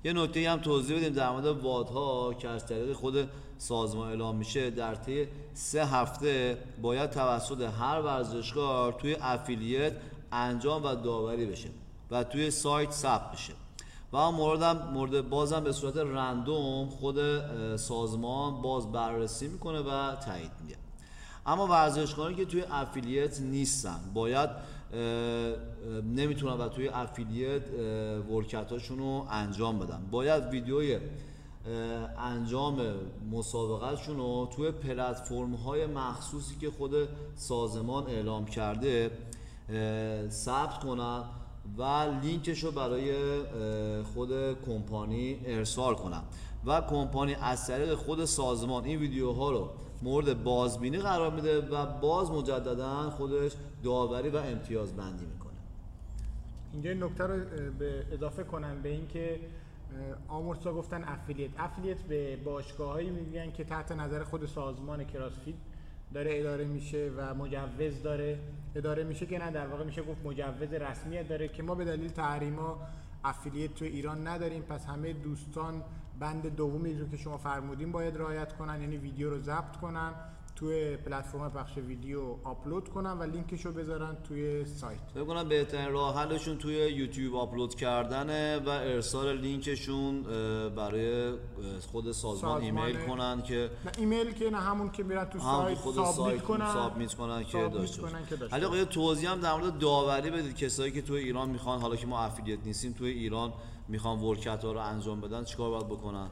یه 0.04 0.12
نکته 0.12 0.50
هم 0.50 0.58
توضیح 0.58 0.96
بدیم 0.96 1.12
در 1.12 1.30
مورد 1.30 1.46
WOD 1.46 2.12
ها 2.12 2.34
که 2.34 2.48
از 2.48 2.66
طریق 2.66 2.92
خود 2.92 3.28
سازمان 3.58 4.08
اعلام 4.08 4.36
میشه. 4.36 4.70
در 4.70 4.94
طی 4.94 5.28
سه 5.54 5.86
هفته 5.86 6.58
باید 6.82 7.10
توسط 7.10 7.60
هر 7.60 8.00
ورزشکار 8.00 8.92
توی 8.92 9.16
افیلیت 9.20 9.92
انجام 10.32 10.84
و 10.84 10.94
داوری 10.94 11.46
بشه 11.46 11.68
و 12.10 12.24
توی 12.24 12.50
سایت 12.50 12.90
ثبت 12.90 13.32
بشه. 13.32 13.52
و 14.12 14.30
موردم 14.30 14.90
مورد 14.94 15.28
بازم 15.28 15.64
به 15.64 15.72
صورت 15.72 15.96
رندوم 15.96 16.88
خود 16.88 17.16
سازمان 17.76 18.62
باز 18.62 18.92
بررسی 18.92 19.48
می‌کنه 19.48 19.80
و 19.80 20.14
تایید 20.14 20.50
میده 20.62 20.76
اما 21.46 21.66
ورزشکارانی 21.66 22.36
که 22.36 22.44
توی 22.44 22.62
افیلیت 22.70 23.40
نیستن 23.40 24.00
باید 24.14 24.50
نمی‌تونن 26.14 26.52
و 26.52 26.68
توی 26.68 26.88
افیلیت 26.88 27.62
ورکت 28.30 28.72
هاشون 28.72 28.98
رو 28.98 29.26
انجام 29.30 29.78
بدن. 29.78 30.06
باید 30.10 30.44
ویدیوی 30.44 30.98
انجام 32.18 32.80
مسابقهشون 33.32 34.16
رو 34.16 34.48
توی 34.56 34.70
پلتفرم 34.70 35.54
های 35.54 35.86
مخصوصی 35.86 36.56
که 36.60 36.70
خود 36.70 36.92
سازمان 37.36 38.06
اعلام 38.06 38.44
کرده 38.44 39.10
ثبت 40.28 40.78
کنن 40.78 41.22
و 41.78 41.82
لینکش 42.22 42.64
رو 42.64 42.70
برای 42.70 43.12
خود 44.14 44.30
کمپانی 44.66 45.40
ارسال 45.44 45.94
کنن 45.94 46.22
و 46.66 46.80
کمپانی 46.80 47.34
از 47.34 47.66
طریق 47.66 47.94
خود 47.94 48.24
سازمان 48.24 48.84
این 48.84 48.98
ویدیوها 48.98 49.50
رو 49.50 49.68
مورد 50.02 50.44
بازبینی 50.44 50.98
قرار 50.98 51.30
میده 51.30 51.60
و 51.60 51.86
باز 51.86 52.30
مجددا 52.30 53.10
خودش 53.10 53.52
داوری 53.84 54.28
و 54.28 54.36
امتیاز 54.36 54.96
بندی 54.96 55.24
می‌کنه. 55.26 55.50
اینجا 56.72 56.90
این 56.90 57.02
نکته 57.02 57.24
رو 57.24 57.40
به 57.78 58.04
اضافه 58.12 58.44
کنم 58.44 58.82
به 58.82 58.88
اینکه 58.88 59.40
آمورسا 60.28 60.74
گفتن 60.74 61.04
affiliate 61.04 61.50
affiliate 61.58 62.02
به 62.02 62.36
باشگاه‌هایی 62.36 63.10
میگن 63.10 63.52
که 63.52 63.64
تحت 63.64 63.92
نظر 63.92 64.24
خود 64.24 64.46
سازمان 64.46 65.04
CrossFit 65.04 65.54
داره 66.14 66.38
اداره 66.38 66.64
میشه 66.64 67.10
و 67.16 67.34
مجوز 67.34 68.02
داره. 68.02 68.38
اداره 68.74 69.04
میشه 69.04 69.26
که 69.26 69.38
نه 69.38 69.50
در 69.50 69.66
واقع 69.66 69.84
میشه 69.84 70.02
گفت 70.02 70.26
مجوز 70.26 70.72
رسمیت 70.72 71.28
داره 71.28 71.48
که 71.48 71.62
ما 71.62 71.74
به 71.74 71.84
دلیل 71.84 72.08
تحریما 72.08 72.78
affiliate 73.24 73.74
تو 73.74 73.84
ایران 73.84 74.26
نداریم. 74.26 74.62
پس 74.62 74.86
همه 74.86 75.12
دوستان 75.12 75.82
بند 76.20 76.56
دومی 76.56 76.94
رو 76.94 77.08
که 77.08 77.16
شما 77.16 77.38
فرمودین 77.38 77.92
باید 77.92 78.16
رعایت 78.16 78.52
کنن 78.52 78.80
یعنی 78.80 78.96
ویدیو 78.96 79.30
رو 79.30 79.38
ضبط 79.38 79.76
کنن. 79.76 80.12
توی 80.60 80.96
پلتفرم 80.96 81.50
پخش 81.50 81.76
ویدیو 81.76 82.20
آپلود 82.44 82.88
کنن 82.88 83.10
و 83.18 83.22
لینکش 83.22 83.66
رو 83.66 83.72
بذارن 83.72 84.16
توی 84.28 84.64
سایت. 84.64 84.98
فکر 85.14 85.24
کنم 85.24 85.48
بهترین 85.48 85.92
راه 85.92 86.16
حلشون 86.18 86.58
توی 86.58 86.74
یوتیوب 86.74 87.36
آپلود 87.36 87.74
کردنه 87.74 88.58
و 88.58 88.68
ارسال 88.68 89.36
لینکشون 89.38 90.22
برای 90.76 91.32
خود 91.92 92.12
سازمان 92.12 92.36
سازمان- 92.60 92.62
ایمیل 92.62 92.96
کنن 93.06 93.42
که 93.42 93.70
نه 93.84 93.92
ایمیل 93.98 94.32
که 94.32 94.50
نه 94.50 94.58
همون 94.60 94.90
که 94.90 95.02
میرن 95.02 95.24
تو 95.24 95.38
سایت 95.38 95.78
خود 95.78 95.94
submit 95.94 96.14
سایت 96.16 96.42
کنن. 96.42 96.72
submit 96.72 97.14
کنن 97.14 97.44
که 97.44 97.68
داشته 97.68 98.02
کنن 98.02 98.12
باشن 98.12 98.26
که 98.26 98.36
داشته 98.36 98.56
علی 98.56 98.64
آقا 98.64 98.76
یه 98.76 98.84
توضیح 98.84 99.30
هم 99.30 99.40
در 99.40 99.54
مورد 99.54 99.78
داوری 99.78 100.30
بدید. 100.30 100.56
کسایی 100.56 100.92
که 100.92 101.02
توی 101.02 101.18
ایران 101.18 101.48
می‌خوان 101.50 101.80
حالا 101.80 101.96
که 101.96 102.06
ما 102.06 102.20
affiliate 102.20 102.58
نیستیم 102.64 102.92
توی 102.92 103.10
ایران 103.10 103.52
می‌خوان 103.88 104.18
workout 104.18 104.64
ها 104.64 104.72
رو 104.72 104.78
انجام 104.80 105.20
بدن 105.20 105.44
چیکار 105.44 105.70
باید 105.70 105.86
بکنن؟ 105.86 106.30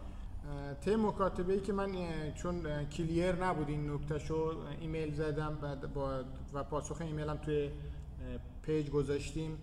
طی 0.85 0.97
مکاتبه 0.97 1.53
ای 1.53 1.61
که 1.61 1.73
من 1.73 1.89
چون 2.35 2.85
clear 2.85 3.45
نبود 3.45 3.69
این 3.69 3.91
نکته 3.91 4.19
شو 4.19 4.53
ایمیل 4.81 5.15
زدم 5.15 5.55
بعد 5.63 5.95
با 5.95 6.25
و 6.53 6.65
پاسخ 6.65 7.01
ایمیلم 7.01 7.37
توی 7.37 7.71
پیج 8.63 8.91
گذاشتیم. 8.91 9.59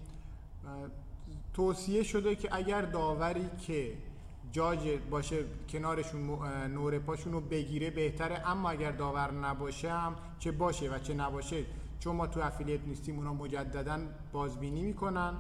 توصیه 1.54 2.04
شده 2.04 2.36
که 2.36 2.50
اگر 2.56 2.82
داوری 2.82 3.50
که 3.68 3.94
جاج 4.52 4.80
باشه 5.12 5.44
کنارشون 5.70 6.22
م- 6.22 6.32
اه، 6.32 6.68
no 6.68 7.00
rep 7.00 7.12
هاشون 7.12 7.34
رو 7.34 7.42
بگیره 7.42 7.90
بهتره 7.90 8.50
اما 8.50 8.70
اگر 8.70 8.92
داور 8.92 9.32
نباشه 9.32 9.92
هم 9.92 10.16
چه 10.40 10.52
باشه 10.52 10.90
و 10.90 11.00
چه 11.00 11.14
نباشه 11.14 11.64
چون 12.00 12.16
ما 12.16 12.28
تو 12.28 12.40
affiliate 12.40 12.80
نیستیم 12.88 13.16
اونا 13.18 13.34
مجددا 13.34 14.00
بازبینی 14.32 14.82
می‌کنن. 14.82 15.34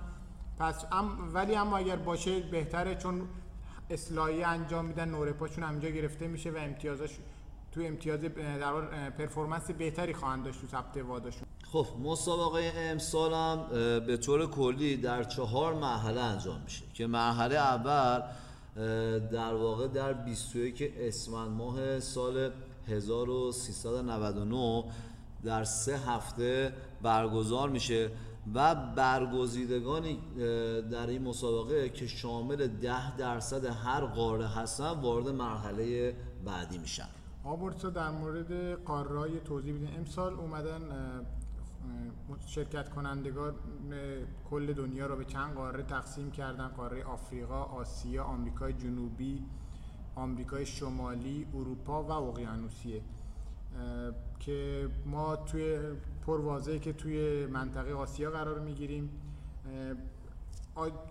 پس 0.60 0.86
ام 0.92 1.32
ولی 1.34 1.56
اما 1.56 1.78
اگر 1.78 1.96
باشه 1.96 2.40
بهتره 2.40 2.96
چون 2.96 3.22
اصلاحی 3.90 4.44
انجام 4.44 4.86
میدن 4.86 5.10
no 5.10 5.32
rep 5.32 5.44
هاشون 5.44 5.64
همینجا 5.64 5.90
گرفته 5.90 6.28
میشه 6.28 6.52
و 6.52 6.58
امتیازش 6.58 7.18
تو 7.72 7.82
امتیاز 7.82 8.20
در 8.22 9.10
پرفورمنس 9.10 9.72
بهتری 9.72 10.14
خواهند 10.14 10.46
داشت 10.46 10.62
تو 10.62 10.68
ثبت 10.68 10.98
واداشون. 10.98 11.44
خب 11.72 11.88
مسابقه 12.04 12.72
امسال 12.76 13.34
هم 13.34 13.66
به 14.00 14.18
طور 14.18 14.50
کلی 14.50 14.98
در 14.98 15.24
چهار 15.24 15.74
مرحله 15.74 16.22
انجام 16.22 16.62
میشه 16.62 16.84
که 16.94 17.08
مرحله 17.08 17.56
اول 17.56 18.22
در 19.32 19.54
واقع 19.54 19.88
در 19.88 20.14
21 20.14 20.94
اسفند 20.98 21.52
ماه 21.52 22.00
سال 22.00 22.52
1399 22.88 24.84
در 25.44 25.64
سه 25.64 25.98
هفته 25.98 26.74
برگزار 27.02 27.70
میشه. 27.70 28.12
و 28.54 28.76
برگزیدگانی 28.76 30.20
در 30.92 31.08
این 31.08 31.22
مسابقه 31.22 31.90
که 31.90 32.08
شامل 32.08 32.68
ده 32.68 33.18
درصد 33.18 33.66
هر 33.66 34.02
قاره 34.06 34.48
هستن 34.48 34.90
وارد 34.90 35.28
مرحله 35.28 36.16
بعدی 36.46 36.78
میشن. 36.78 37.08
آبورسا 37.44 37.90
در 37.90 38.10
مورد 38.10 38.74
قاره‌های 38.84 39.40
توضیح 39.40 39.74
بدین. 39.74 39.98
امسال 39.98 40.34
اومدن 40.34 40.80
شرکت 42.46 42.90
کنندگان 42.90 43.54
کل 44.50 44.74
دنیا 44.74 45.06
رو 45.06 45.16
به 45.16 45.26
چند 45.26 45.54
قاره 45.56 45.84
تقسیم 45.84 46.32
کردن. 46.32 46.68
قاره 46.68 47.04
آفریقا، 47.04 47.64
آسیا، 47.64 48.24
آمریکای 48.24 48.74
جنوبی، 48.74 49.44
آمریکای 50.16 50.66
شمالی، 50.66 51.48
اروپا 51.56 52.04
و 52.04 52.12
اقیانوسیه. 52.12 53.02
که 54.40 54.90
ما 55.06 55.36
توی 55.36 55.80
پر 56.26 56.40
واضحه 56.42 56.80
که 56.80 56.94
توی 56.94 57.46
منطقه 57.46 57.94
آسیا 57.94 58.32
قرار 58.32 58.60
می‌گیریم. 58.60 59.10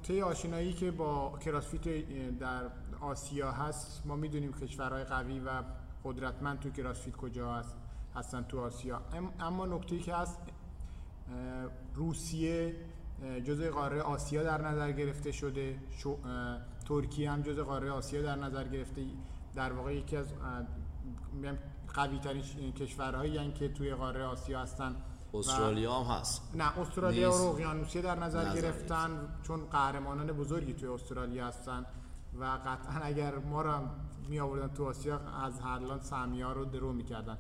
طی 0.02 0.22
آشنایی 0.22 0.72
که 0.72 0.90
با 0.90 1.38
کراسفیت 1.44 2.08
در 2.38 2.62
آسیا 3.00 3.52
هست 3.52 4.02
ما 4.06 4.16
می‌دونیم 4.16 4.52
کشورهای 4.52 5.04
قوی 5.04 5.40
و 5.40 5.62
قدرتمند 6.04 6.60
تو 6.60 6.70
کراسفیت 6.70 7.16
کجا 7.16 7.54
هست 7.54 7.76
هستن 8.14 8.42
تو 8.42 8.60
آسیا. 8.60 9.02
ام- 9.12 9.32
اما 9.40 9.66
نکته 9.66 9.98
که 9.98 10.14
هست 10.14 10.38
روسیه 11.94 12.76
جزء 13.44 13.70
قاره 13.70 14.00
آسیا 14.00 14.42
در 14.42 14.62
نظر 14.62 14.92
گرفته 14.92 15.32
شده. 15.32 15.78
ترکیه 16.88 17.30
هم 17.30 17.42
جزء 17.42 17.62
قاره 17.62 17.90
آسیا 17.90 18.22
در 18.22 18.36
نظر 18.36 18.64
گرفته. 18.68 19.02
در 19.54 19.72
واقع 19.72 19.94
یکی 19.94 20.16
از 20.16 20.26
قوی 21.94 22.18
ترین 22.18 22.72
کشورهایی 22.72 23.36
هستند 23.38 23.54
که 23.54 23.68
توی 23.68 23.94
قاره 23.94 24.24
آسیا 24.24 24.60
هستن 24.60 24.96
و- 25.32 25.36
استرالیا 25.36 25.94
هم 26.02 26.16
هست. 26.20 26.42
نه 26.54 26.78
استرالیا 26.78 27.28
نیست. 27.28 27.40
و 27.40 27.44
اقیانوسیه 27.46 28.02
در 28.02 28.18
نظر 28.18 28.44
نظر 28.44 28.60
گرفتن 28.60 29.10
چون 29.42 29.66
قهرمانان 29.66 30.26
بزرگی 30.26 30.72
توی 30.72 30.88
استرالیا 30.88 31.46
هستن 31.46 31.86
و 32.40 32.44
قطعا 32.44 33.00
اگر 33.02 33.34
ما 33.38 33.62
رو 33.62 33.70
هم 33.70 33.90
می 34.28 34.40
آوردن 34.40 34.74
تو 34.74 34.84
آسیا 34.84 35.20
از 35.44 35.60
هرلان 35.60 36.00
سهمیه 36.00 36.46
رو 36.46 36.64
درو 36.64 36.92
می‌کردن. 36.92 37.38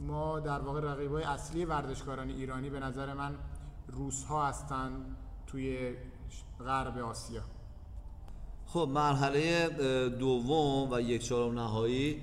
ما 0.00 0.40
در 0.40 0.58
واقع 0.60 0.80
رقیبای 0.80 1.22
اصلی 1.24 1.64
ورزشکاران 1.64 2.28
ایرانی 2.28 2.70
به 2.70 2.80
نظر 2.80 3.14
من 3.14 3.34
روس 3.88 4.24
ها 4.24 4.46
هستن 4.46 4.90
توی 5.46 5.94
غرب 6.66 6.98
آسیا. 6.98 7.42
خب 8.66 8.88
مرحله 8.94 9.68
دوم 10.08 10.92
و 10.92 11.00
یک 11.00 11.22
چهارم 11.24 11.54
نهایی. 11.54 12.22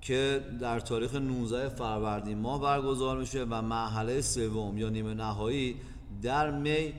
که 0.00 0.44
در 0.60 0.80
تاریخ 0.80 1.14
19 1.14 1.68
فروردین 1.68 2.38
ماه 2.38 2.60
برگزار 2.60 3.18
میشه 3.18 3.46
و 3.50 3.62
مرحله 3.62 4.20
سوم 4.20 4.78
یا 4.78 4.88
نیمه 4.88 5.14
نهایی 5.14 5.76
در 6.22 6.50
می 6.50 6.92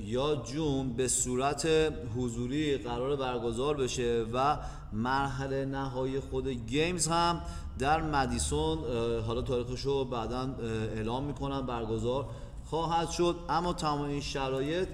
یا 0.00 0.36
جون 0.36 0.92
به 0.92 1.08
صورت 1.08 1.68
حضوری 2.16 2.78
قرار 2.78 3.16
برگزار 3.16 3.76
بشه 3.76 4.26
و 4.32 4.56
مرحله 4.92 5.64
نهایی 5.64 6.20
خود 6.20 6.48
گیمز 6.48 7.08
هم 7.08 7.40
در 7.78 8.02
مدیسون 8.02 8.78
حالا 9.26 9.42
تاریخش 9.42 9.80
رو 9.80 10.04
بعدا 10.04 10.54
اعلام 10.94 11.24
می‌کنن 11.24 11.66
برگزار 11.66 12.26
خواهد 12.64 13.10
شد. 13.10 13.36
اما 13.48 13.72
تمام 13.72 14.00
این 14.00 14.20
شرایط 14.20 14.88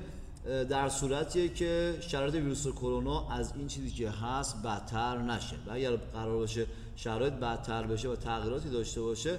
در 0.69 0.89
صورتیه 0.89 1.49
که 1.49 1.99
شرایط 2.01 2.35
ویروس 2.35 2.67
کرونا 2.67 3.29
از 3.31 3.53
این 3.57 3.67
چیزی 3.67 3.91
که 3.91 4.11
هست 4.11 4.63
بدتر 4.63 5.19
نشه 5.19 5.57
و 5.67 5.73
اگر 5.73 5.97
قرار 5.97 6.37
باشه 6.37 6.67
شرایط 6.97 7.33
بدتر 7.33 7.87
بشه 7.87 8.09
و 8.09 8.17
تغییراتی 8.17 8.71
داشته 8.71 9.01
باشه 9.01 9.39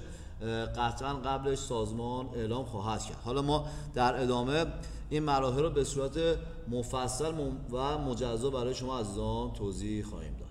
قطعا 0.76 1.14
قبلش 1.14 1.58
سازمان 1.58 2.26
اعلام 2.34 2.64
خواهد 2.64 3.02
کرد. 3.02 3.18
حالا 3.24 3.42
ما 3.42 3.66
در 3.94 4.22
ادامه 4.22 4.66
این 5.10 5.22
مراحل 5.22 5.62
رو 5.62 5.70
به 5.70 5.84
صورت 5.84 6.38
مفصل 6.68 7.34
و 7.72 7.98
مجزا 7.98 8.50
برای 8.50 8.74
شما 8.74 8.98
عزیزان 8.98 9.52
توضیح 9.52 10.04
خواهیم 10.04 10.32
داد. 10.32 10.48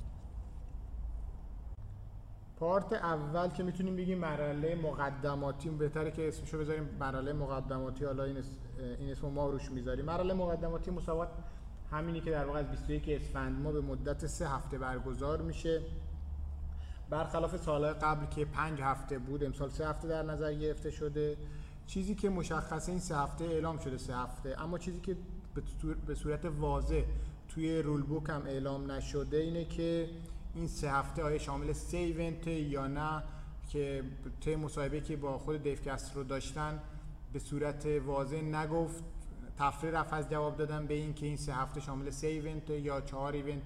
پارت 2.60 2.94
اول 2.94 3.50
که 3.50 3.64
می‌تونیم 3.64 3.96
بگیم 3.96 4.18
مرحله 4.18 4.76
مقدماتی 4.76 5.70
بهتره 5.70 6.12
که 6.12 6.28
اسمشو 6.28 6.60
بذاریم 6.60 6.90
مرحله 7.00 7.34
مقدماتی. 7.34 8.06
حالا 8.06 8.24
این. 8.24 8.38
این 9.00 9.12
اسمو 9.12 9.30
ما 9.30 9.50
روش 9.50 9.72
می‌ذاریم. 9.72 10.06
مرحله 10.06 10.34
مقدماتی 10.34 10.92
مسابقات 10.92 11.30
همینی 11.92 12.22
که 12.22 12.32
در 12.32 12.46
واقع 12.46 12.60
از 12.60 12.72
21 12.72 13.10
اسفند 13.10 13.62
ما 13.62 13.72
به 13.72 13.82
مدت 13.82 14.28
سه 14.28 14.50
هفته 14.50 14.78
برگزار 14.78 15.42
میشه. 15.42 15.82
برخلاف 17.10 17.58
سالهای 17.58 17.94
قبل 17.94 18.26
که 18.26 18.46
پنج 18.46 18.82
هفته 18.82 19.20
بود 19.20 19.44
امسال 19.44 19.70
سه 19.70 19.88
هفته 19.88 20.08
در 20.08 20.24
نظر 20.24 20.54
گرفته 20.54 20.92
شده. 20.92 21.38
چیزی 21.88 22.16
که 22.16 22.30
مشخصه 22.30 22.92
این 22.92 23.02
سه 23.02 23.18
هفته 23.18 23.46
اعلام 23.46 23.78
شده 23.78 23.98
سه 23.98 24.16
هفته. 24.16 24.62
اما 24.62 24.78
چیزی 24.78 25.00
که 25.00 25.16
به 25.56 25.62
صور- 25.82 25.96
به 26.08 26.16
صورت 26.16 26.46
واضح 26.46 27.02
توی 27.50 27.82
rulebook 27.82 28.30
هم 28.30 28.42
اعلام 28.46 28.92
نشده 28.92 29.38
اینه 29.38 29.66
که 29.66 30.10
این 30.56 30.68
سه 30.68 30.92
هفته 30.92 31.24
آیا 31.24 31.38
شامل 31.38 31.74
سه 31.74 31.98
event 31.98 32.48
یا 32.48 32.88
نه 32.88 33.24
که 33.70 34.04
طی 34.42 34.56
مصاحبه 34.56 35.02
که 35.02 35.18
با 35.18 35.38
خود 35.38 35.64
دیو 35.64 35.76
کسترو 35.76 36.24
داشتن 36.24 36.80
به 37.34 37.40
صورت 37.40 37.86
واضح 38.06 38.42
نگفت. 38.42 39.04
طفره 39.58 39.92
رفت 39.94 40.14
از 40.14 40.30
جواب 40.30 40.58
دادن 40.58 40.88
به 40.88 40.94
این 40.94 41.14
که 41.14 41.26
این 41.26 41.38
سه 41.38 41.54
هفته 41.54 41.82
شامل 41.82 42.10
سه 42.10 42.28
event 42.28 42.70
یا 42.70 43.02
چهار 43.02 43.34
event 43.34 43.62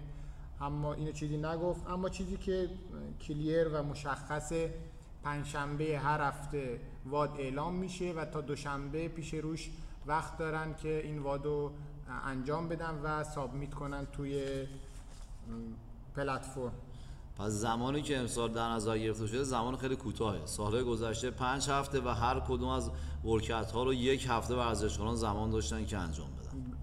اما 0.61 0.93
اینو 0.93 1.11
چیزی 1.11 1.37
نگفت. 1.37 1.87
اما 1.87 2.09
چیزی 2.09 2.37
که 2.37 2.69
کلیر 3.21 3.67
و 3.67 3.83
مشخص 3.83 4.53
پنجشنبه 5.23 5.99
هر 5.99 6.21
هفته 6.21 6.79
واد 7.05 7.35
اعلام 7.39 7.75
میشه 7.75 8.13
و 8.13 8.25
تا 8.25 8.41
دوشنبه 8.41 9.07
پیش 9.07 9.33
روش 9.33 9.69
وقت 10.05 10.37
دارن 10.37 10.75
که 10.75 11.01
این 11.03 11.19
وادو 11.19 11.71
انجام 12.25 12.67
بدن 12.67 13.01
و 13.03 13.23
سابمیت 13.23 13.73
کنن 13.73 14.07
توی 14.13 14.43
پلتفرم. 16.15 16.71
پس 17.37 17.51
زمانی 17.51 18.01
که 18.01 18.17
امسال 18.17 18.51
در 18.51 18.69
نظر 18.69 18.97
گرفته 18.97 19.27
شده 19.27 19.43
زمان 19.43 19.77
خیلی 19.77 19.95
کوتاهه. 19.95 20.45
سالهای 20.45 20.83
گذشته 20.83 21.31
پنج 21.31 21.69
هفته 21.69 22.01
و 22.01 22.07
هر 22.09 22.39
کدوم 22.39 22.69
از 22.69 22.91
ورکت 23.25 23.71
ها 23.71 23.83
رو 23.83 23.93
یک 23.93 24.25
هفته 24.29 24.55
ورزشکاران 24.55 25.15
زمان 25.15 25.49
داشتن 25.49 25.85
که 25.85 25.97
انجام 25.97 26.27
بدن. 26.27 26.38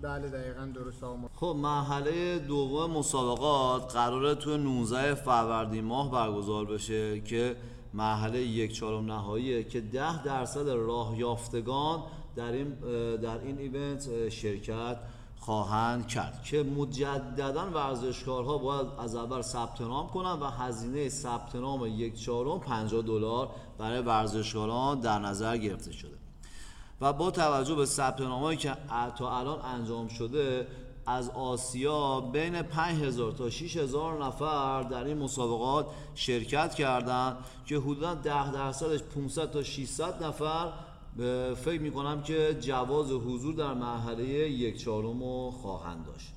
بله 0.06 0.28
دقیقا 0.28 0.64
درست 0.74 1.04
آقا. 1.04 1.16
خب 1.34 1.56
مرحله 1.56 2.38
دوم 2.38 2.90
مسابقات 2.90 3.92
قراره 3.92 4.34
تو 4.34 4.56
19 4.56 5.14
فروردین 5.14 5.84
ماه 5.84 6.10
برگزار 6.10 6.64
بشه 6.64 7.20
که 7.20 7.56
مرحله 7.94 8.42
یک 8.42 8.72
چهارم 8.74 9.06
نهاییه 9.12 9.64
که 9.64 9.80
10 9.80 10.22
درصد 10.22 10.68
راه 10.68 11.18
یافتگان 11.18 12.02
در 12.36 12.52
این 12.52 12.74
در 13.16 13.38
این 13.38 13.58
ایونت 13.58 14.28
شرکت 14.28 14.96
خواهند 15.38 16.08
کرد 16.08 16.42
که 16.42 16.62
مجددا 16.62 17.70
ورزشکارها 17.74 18.58
باید 18.58 18.86
از 18.98 19.16
اول 19.16 19.42
ثبت 19.42 19.80
نام 19.80 20.08
کنن 20.08 20.40
و 20.40 20.44
هزینه 20.44 21.08
ثبت 21.08 21.56
نام 21.56 21.86
یک 21.86 22.20
چهارم 22.20 22.60
50 22.60 23.02
دلار 23.02 23.48
برای 23.78 24.00
ورزشکاران 24.02 25.00
در 25.00 25.18
نظر 25.18 25.56
گرفته 25.56 25.92
شده. 25.92 26.15
و 27.00 27.12
با 27.12 27.30
توجه 27.30 27.74
به 27.74 27.86
ثبت 27.86 28.20
نامه‌ای 28.20 28.56
که 28.56 28.76
تا 29.18 29.38
الان 29.38 29.60
انجام 29.64 30.08
شده 30.08 30.66
از 31.06 31.30
آسیا 31.30 32.20
بین 32.20 32.62
5000 32.62 33.32
تا 33.32 33.50
6000 33.50 34.24
نفر 34.24 34.82
در 34.82 35.04
این 35.04 35.18
مسابقات 35.18 35.86
شرکت 36.14 36.74
کردند 36.74 37.36
که 37.66 37.76
حدودا 37.76 38.14
10 38.14 38.52
درصدش 38.52 39.00
500 39.02 39.50
تا 39.50 39.62
600 39.62 40.24
نفر 40.24 40.72
فکر 41.54 41.80
می‌کنم 41.80 42.22
که 42.22 42.56
جواز 42.60 43.10
حضور 43.10 43.54
در 43.54 43.74
مرحله 43.74 44.24
یک 44.50 44.82
چهارم 44.82 45.50
خواهند 45.50 46.06
داشت. 46.06 46.35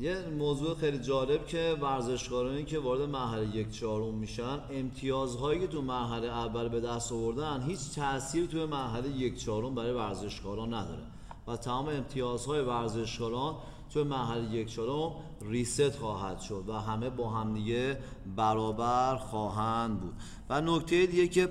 یه 0.00 0.18
موضوع 0.38 0.74
خیلی 0.74 0.98
جالب 0.98 1.46
که 1.46 1.76
ورزشکارانی 1.80 2.64
که 2.64 2.78
وارد 2.78 3.00
مرحله 3.00 3.56
یک 3.56 3.70
چهارم 3.70 4.14
میشن 4.14 4.58
امتیازهایی 4.70 5.60
که 5.60 5.66
تو 5.66 5.82
مرحله 5.82 6.26
اول 6.26 6.68
به 6.68 6.80
دست 6.80 7.12
آوردن 7.12 7.62
هیچ 7.62 7.80
تأثیر 7.94 8.46
توی 8.46 8.64
مرحله 8.64 9.08
یک 9.08 9.44
چهارم 9.44 9.74
برای 9.74 9.92
ورزشکاران 9.92 10.74
نداره. 10.74 11.02
و 11.46 11.56
تمام 11.56 11.88
امتیازهای 11.88 12.60
ورزشکاران 12.60 13.54
توی 13.90 14.02
مرحله 14.02 14.54
یک 14.54 14.74
چهارم 14.74 15.12
ریست 15.42 15.96
خواهد 15.96 16.40
شد 16.40 16.64
و 16.68 16.72
همه 16.72 17.10
با 17.10 17.30
همدیگه 17.30 17.98
برابر 18.36 19.16
خواهند 19.16 20.00
بود. 20.00 20.14
و 20.50 20.60
نکته 20.60 21.06
دیگه 21.06 21.28
که 21.28 21.48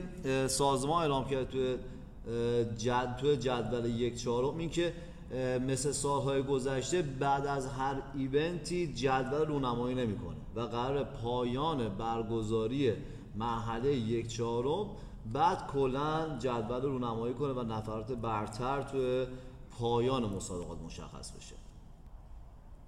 سازمان 0.48 1.02
اعلام 1.02 1.28
کرد 1.28 1.50
توی 1.50 1.76
جد 2.78 3.16
توی 3.16 3.38
جدول 3.38 3.86
یک 3.86 4.22
چهارم 4.22 4.58
این 4.58 4.70
که 4.70 4.94
مثل 5.68 5.92
سالهای 5.92 6.44
گذشته 6.44 7.02
بعد 7.02 7.48
از 7.48 7.68
هر 7.68 8.02
ایونتی 8.14 8.94
جدول 8.94 9.48
رونمایی 9.48 9.96
نمی‌کنه 9.96 10.36
و 10.56 10.62
قرار 10.62 11.04
پایان 11.04 11.90
برگزاری 11.90 12.94
مرحله 13.36 13.96
یک 13.96 14.28
چهارم 14.28 14.90
بعد 15.34 15.68
کلا 15.68 16.38
جدول 16.40 16.82
رونمایی 16.82 17.34
کنه 17.34 17.54
و 17.54 17.64
نفرات 17.64 18.12
برتر 18.12 18.82
توی 18.82 19.28
پایان 19.80 20.26
مسابقات 20.26 20.78
مشخص 20.86 21.32
بشه. 21.32 21.56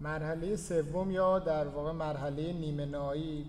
مرحله 0.01 0.55
سوم 0.55 1.11
یا 1.11 1.39
در 1.39 1.67
واقع 1.67 1.91
مرحله 1.91 2.53
نیمه 2.53 2.85
نهایی؟ 2.85 3.45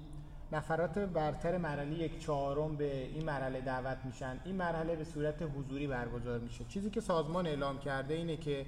نفرات 0.52 0.98
برتر 0.98 1.58
مرحله 1.58 1.94
یک 1.94 2.18
چهارم 2.18 2.76
به 2.76 3.04
این 3.04 3.24
مرحله 3.24 3.60
دعوت 3.60 3.98
میشن. 4.04 4.40
این 4.44 4.56
مرحله 4.56 4.96
به 4.96 5.04
صورت 5.04 5.42
حضوری 5.42 5.86
برگزار 5.86 6.38
میشه. 6.38 6.64
چیزی 6.64 6.90
که 6.90 7.00
سازمان 7.00 7.46
اعلام 7.46 7.78
کرده 7.78 8.14
اینه 8.14 8.36
که 8.36 8.66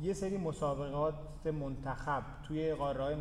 یه 0.00 0.12
سری 0.12 0.38
مسابقات 0.38 1.14
منتخب 1.46 2.22
توی 2.48 2.74
قاره 2.74 3.16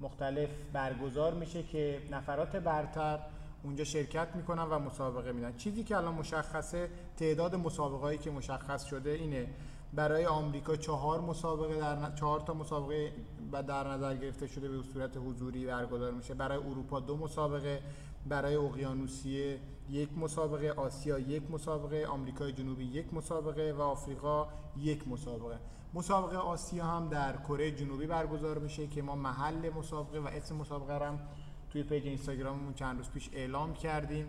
مختلف 0.00 0.50
برگزار 0.72 1.34
میشه 1.34 1.62
که 1.62 2.02
نفرات 2.10 2.56
برتر 2.56 3.18
اونجا 3.62 3.84
شرکت 3.84 4.28
می‌کنن 4.34 4.62
و 4.62 4.78
مسابقه 4.78 5.32
میدن. 5.32 5.56
چیزی 5.56 5.84
که 5.84 5.96
الان 5.96 6.14
مشخصه 6.14 6.90
تعداد 7.16 7.54
مسابقه 7.54 8.18
که 8.18 8.30
مشخص 8.30 8.84
شده 8.84 9.10
اینه. 9.10 9.46
برای 9.92 10.26
آمریکا 10.26 10.76
چهار 10.76 11.20
مسابقه 11.20 11.80
در 11.80 11.96
ن- 11.96 12.14
چهار 12.14 12.40
تا 12.40 12.54
مسابقه 12.54 13.12
و 13.52 13.62
در 13.62 13.88
نظر 13.88 14.16
گرفته 14.16 14.46
شده 14.46 14.68
به 14.68 14.82
صورت 14.82 15.16
حضوری 15.16 15.66
برگزار 15.66 16.12
میشه. 16.12 16.34
برای 16.34 16.58
اروپا 16.58 17.00
دو 17.00 17.16
مسابقه 17.16 17.82
برای 18.26 18.54
اقیانوسیه 18.56 19.60
یک 19.90 20.18
مسابقه 20.18 20.70
آسیا 20.70 21.18
یک 21.18 21.50
مسابقه 21.50 22.06
آمریکای 22.06 22.52
جنوبی 22.52 22.84
یک 22.84 23.14
مسابقه 23.14 23.72
و 23.72 23.80
آفریقا 23.82 24.46
یک 24.76 25.08
مسابقه. 25.08 25.58
مسابقه 25.94 26.36
آسیا 26.36 26.84
هم 26.84 27.08
در 27.08 27.36
کره 27.36 27.70
جنوبی 27.70 28.06
برگزار 28.06 28.58
میشه 28.58 28.86
که 28.86 29.02
ما 29.02 29.16
محل 29.16 29.70
مسابقه 29.70 30.18
و 30.18 30.26
اسم 30.26 30.56
مسابقه 30.56 31.06
هم 31.06 31.18
توی 31.70 31.82
پیج 31.82 32.06
اینستاگراممون 32.06 32.74
چند 32.74 32.96
روز 32.98 33.10
پیش 33.10 33.30
اعلام 33.32 33.74
کردیم. 33.74 34.26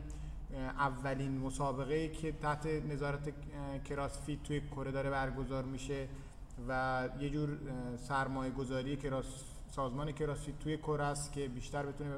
اولین 0.58 1.38
مسابقه 1.38 2.08
که 2.08 2.32
تحت 2.32 2.66
نظارت 2.66 3.34
کراسفیت 3.90 4.44
توی 4.44 4.62
کره 4.62 4.92
داره 4.92 5.10
برگزار 5.10 5.64
میشه 5.64 6.08
و 6.68 7.10
یه 7.20 7.30
جور 7.30 7.58
سرمایه 7.98 8.52
گذاری 8.52 8.98
کراس 8.98 9.26
سازمان 9.72 10.12
کراسفیت 10.12 10.60
توی 10.60 10.78
کره 10.78 11.04
است 11.04 11.34
که 11.34 11.48
بیشتر 11.48 11.86
بتونه 11.86 12.16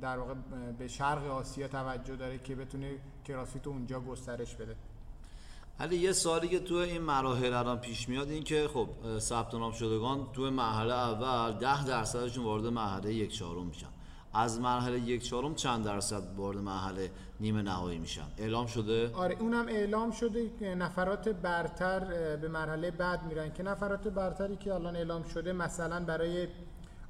در 0.00 0.18
واقع 0.18 0.34
به 0.78 0.88
شرق 0.88 1.26
آسیا 1.26 1.68
توجه 1.68 2.16
داره 2.16 2.38
که 2.38 2.54
بتونه 2.54 2.94
کراسفیت 3.24 3.66
اونجا 3.66 4.00
گسترش 4.00 4.54
بده. 4.54 4.76
ولی 5.80 5.96
یه 5.96 6.12
سوالی 6.12 6.48
که 6.48 6.58
تو 6.60 6.74
این 6.74 7.02
مراحل 7.02 7.52
الان 7.52 7.78
پیش 7.78 8.08
میاد 8.08 8.28
این 8.30 8.42
که 8.42 8.68
خب 8.68 8.88
ثبت 9.18 9.54
نام 9.54 9.72
شدگان 9.72 10.26
تو 10.32 10.50
مرحله 10.50 10.94
اول 10.94 11.52
10 11.52 11.86
درصدشون 11.86 12.44
وارد 12.44 12.66
مرحله 12.66 13.14
یک 13.14 13.32
چهارم 13.32 13.66
میشن. 13.66 13.86
از 14.34 14.60
مرحله 14.60 14.98
یک 15.00 15.22
چهارم 15.22 15.54
چند 15.54 15.84
درصد 15.84 16.22
وارد 16.36 16.58
مرحله 16.58 17.10
نیمه 17.40 17.62
نهایی 17.62 17.98
میشن؟ 17.98 18.26
اعلام 18.38 18.66
شده؟ 18.66 19.10
آره 19.14 19.36
اونم 19.40 19.68
اعلام 19.68 20.10
شده 20.10 20.50
که 20.60 20.74
نفرات 20.74 21.28
برتر 21.28 22.00
به 22.36 22.48
مرحله 22.48 22.90
بعد 22.90 23.22
میرن. 23.22 23.52
که 23.52 23.62
نفرات 23.62 24.08
برتری 24.08 24.56
که 24.56 24.74
الان 24.74 24.96
اعلام 24.96 25.22
شده 25.22 25.52
مثلا 25.52 26.04
برای 26.04 26.48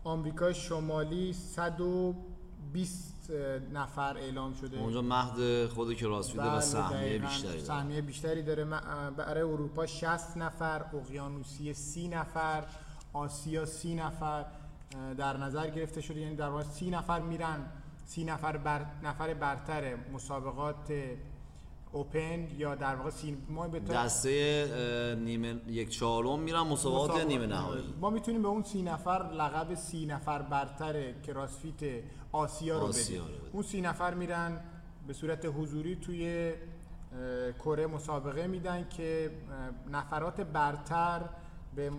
آمریکای 0.05 0.55
شمالی 0.55 1.33
120 1.33 3.31
نفر 3.73 4.17
اعلام 4.17 4.55
شده. 4.55 4.79
اونجا 4.79 5.03
مهد 5.03 5.67
خود 5.67 5.95
کراسفیده 5.95 6.43
و 6.43 6.51
بله، 6.51 6.61
سهمیه. 6.61 7.19
بیشتری 7.19 7.49
داره. 7.49 7.65
سهمیه 7.65 8.01
بیشتری 8.01 8.43
داره. 8.43 8.65
برای 9.17 9.43
اروپا 9.43 9.87
60 9.87 10.37
نفر 10.37 10.85
اقیانوسیه 10.95 11.73
30 11.73 12.09
نفر 12.09 12.65
آسیا 13.13 13.65
30 13.65 13.95
نفر. 13.95 14.45
در 15.19 15.37
نظر 15.37 15.71
گرفته 15.71 16.01
شده 16.01 16.21
یعنی 16.21 16.37
در 16.37 16.49
واقع 16.49 16.63
30 16.63 16.91
نفر 16.91 17.21
میرن 17.21 17.67
30 18.07 18.25
نفر 18.25 18.57
بر 18.57 18.87
نفر 19.03 19.35
برتر 19.35 19.97
مسابقات 20.15 20.93
اوپن 21.93 22.49
یا 22.59 22.75
در 22.75 22.95
واقع 22.97 23.11
سی 23.11 23.37
ما 23.49 23.69
به 23.69 23.81
دسته 23.81 25.17
نیمه 25.25 25.61
یک 25.69 25.89
چهارم 25.91 26.39
میرن 26.39 26.61
مسابقات 26.61 27.11
مسابقات- 27.11 27.27
نیمه 27.27 27.47
نهایی. 27.47 27.95
ما 28.01 28.11
می‌تونیم 28.11 28.43
به 28.43 28.49
اون 28.49 28.63
سی 28.63 28.83
نفر 28.83 29.31
لقب 29.33 29.75
سی 29.75 30.07
نفر 30.07 30.43
برتر 30.43 31.13
کراسفیت 31.13 32.03
آسیا 32.33 32.79
رو 32.79 32.85
آسیا 32.87 33.23
بدیم. 33.25 33.37
اون 33.53 33.63
سی 33.63 33.81
نفر 33.81 34.15
میرن 34.15 34.61
به 35.07 35.13
صورت 35.13 35.47
حضوری 35.47 35.97
توی 35.97 36.53
کره 37.65 37.87
مسابقه 37.87 38.47
میدن 38.47 38.87
که 38.89 39.31
نفرات 39.91 40.41
برتر 40.41 41.21
به 41.77 41.91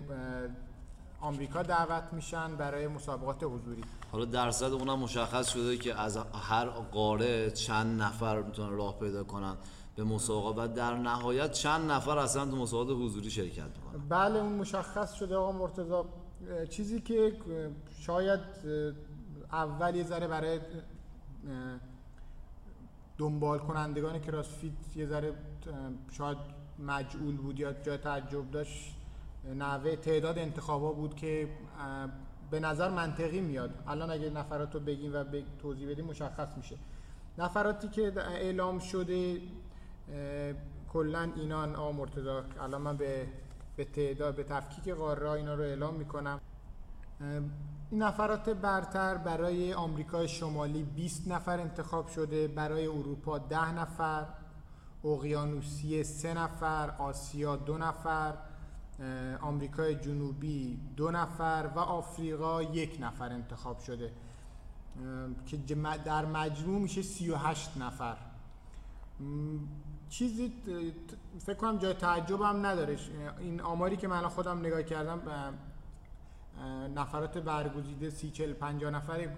آمریکا 1.24 1.62
دعوت 1.62 2.12
میشن 2.12 2.56
برای 2.56 2.88
مسابقات 2.88 3.42
حضوری. 3.42 3.84
حالا 4.12 4.24
درصد 4.24 4.72
اونم 4.72 4.98
مشخص 4.98 5.48
شده 5.48 5.76
که 5.76 6.00
از 6.00 6.16
هر 6.16 6.64
قاره 6.66 7.50
چند 7.50 8.02
نفر 8.02 8.42
می‌تونن 8.42 8.76
راه 8.76 8.98
پیدا 8.98 9.24
کنن 9.24 9.56
به 9.96 10.04
مسابقه 10.04 10.62
و 10.62 10.68
در 10.68 10.96
نهایت 10.96 11.52
چند 11.52 11.90
نفر 11.90 12.18
اصلا 12.18 12.46
تو 12.46 12.56
مسابقات 12.56 12.96
حضوری 12.96 13.30
شرکت 13.30 13.64
می‌کنن. 13.64 14.08
بله 14.08 14.38
اون 14.38 14.52
مشخص 14.52 15.12
شده 15.12 15.36
آقا 15.36 15.52
مرتضی. 15.52 15.92
چیزی 16.70 17.00
که 17.00 17.36
شاید 18.00 18.40
اول 19.52 19.94
یه 19.94 20.04
ذره 20.04 20.28
برای 20.28 20.60
دنبال 23.18 23.58
کنندگان 23.58 24.18
کراسفیت 24.18 24.96
یه 24.96 25.06
ذره 25.06 25.32
شاید 26.12 26.38
مجعول 26.78 27.36
بود 27.36 27.60
یا 27.60 27.72
جای 27.72 27.96
تعجب 27.96 28.50
داشت. 28.50 28.94
نحوه 29.56 29.96
تعداد 29.96 30.38
انتخابا 30.38 30.92
بود 30.92 31.14
که 31.14 31.48
به 32.50 32.60
نظر 32.60 32.90
منطقی 32.90 33.40
میاد. 33.40 33.70
الان 33.86 34.10
اگه 34.10 34.30
نفرات 34.30 34.74
رو 34.74 34.80
بگیم 34.80 35.14
و 35.14 35.24
به 35.24 35.42
توضیح 35.58 35.90
بدیم 35.90 36.04
مشخص 36.04 36.56
میشه. 36.56 36.76
نفراتی 37.38 37.88
که 37.88 38.12
اعلام 38.16 38.78
شده 38.78 39.40
کلا 40.92 41.30
اینان 41.36 41.76
آ 41.76 41.92
مرتضی 41.92 42.28
الان 42.60 42.82
من 42.82 42.96
به 42.96 43.26
به 43.76 43.84
تعداد 43.84 44.34
به 44.34 44.44
تفکیک 44.44 44.94
قاره 44.94 45.30
اینا 45.30 45.54
رو 45.54 45.62
اعلام 45.62 45.94
می‌کنم. 45.94 46.40
این 47.90 48.02
نفرات 48.02 48.50
برتر 48.50 49.16
برای 49.16 49.74
آمریکای 49.74 50.28
شمالی 50.28 50.82
20 50.82 51.28
نفر 51.28 51.60
انتخاب 51.60 52.08
شده 52.08 52.48
برای 52.48 52.86
اروپا 52.86 53.38
10 53.38 53.72
نفر 53.72 54.26
اقیانوسیه 55.04 56.02
3 56.02 56.34
نفر 56.34 56.90
آسیا 56.98 57.56
دو 57.56 57.78
نفر. 57.78 58.28
اه، 58.28 58.36
آمریکای 59.40 59.94
جنوبی 59.94 60.78
دو 60.96 61.10
نفر 61.10 61.70
و 61.76 61.78
آفریقا 61.78 62.62
یک 62.62 62.98
نفر 63.00 63.32
انتخاب 63.32 63.78
شده 63.78 64.12
که 65.46 65.56
در 66.04 66.24
مجموع 66.26 66.80
میشه 66.80 67.02
38 67.02 67.76
نفر. 67.76 68.16
چیزی 70.08 70.52
فکر 71.38 71.56
کنم 71.56 71.78
جای 71.78 71.94
تعجب 71.94 72.40
هم 72.40 72.66
نداره 72.66 72.98
این 73.38 73.60
آماری 73.60 73.96
که 73.96 74.08
من 74.08 74.28
خودم 74.28 74.58
نگاه 74.58 74.82
کردم 74.82 75.20
نفرات 76.94 77.38
برگزیده 77.38 78.10
سی 78.10 78.30
چل 78.30 78.52
پنجاه 78.52 78.90
نفر 78.90 79.28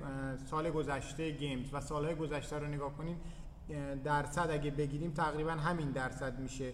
سال 0.50 0.70
گذشته 0.70 1.30
گیمز 1.30 1.74
و 1.74 1.80
سالهای 1.80 2.14
گذشته 2.14 2.58
رو 2.58 2.66
نگاه 2.66 2.92
کنیم 2.96 3.20
درصد 4.04 4.50
اگه 4.50 4.70
بگیریم 4.70 5.10
تقریبا 5.10 5.50
همین 5.50 5.90
درصد 5.90 6.38
میشه. 6.38 6.72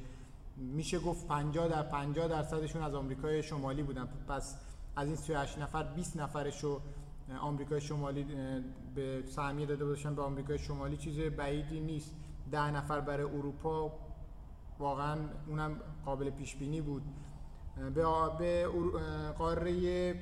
میشه 0.56 0.98
گفت 0.98 1.26
50 1.26 1.68
در 1.68 1.82
50 1.82 2.28
درصدشون 2.28 2.82
از 2.82 2.94
آمریکای 2.94 3.42
شمالی 3.42 3.82
بودن. 3.82 4.08
پس 4.28 4.56
از 4.96 5.06
این 5.06 5.16
38 5.16 5.58
نفر 5.58 5.82
20 5.82 6.16
نفرشو 6.16 6.80
آمریکای 7.40 7.80
شمالی 7.80 8.26
به 8.94 9.22
سهمیه 9.26 9.66
داده 9.66 9.84
باشن. 9.84 10.14
به 10.14 10.22
آمریکای 10.22 10.58
شمالی 10.58 10.96
چیز 10.96 11.18
بعیدی 11.18 11.80
نیست. 11.80 12.14
10 12.50 12.70
نفر 12.70 13.00
برای 13.00 13.24
اروپا 13.24 13.92
واقعا 14.78 15.18
اونم 15.46 15.80
قابل 16.04 16.30
پیش 16.30 16.56
بینی 16.56 16.80
بود 16.80 17.02
به 17.94 18.06
به 18.38 18.68
قاره 19.38 20.14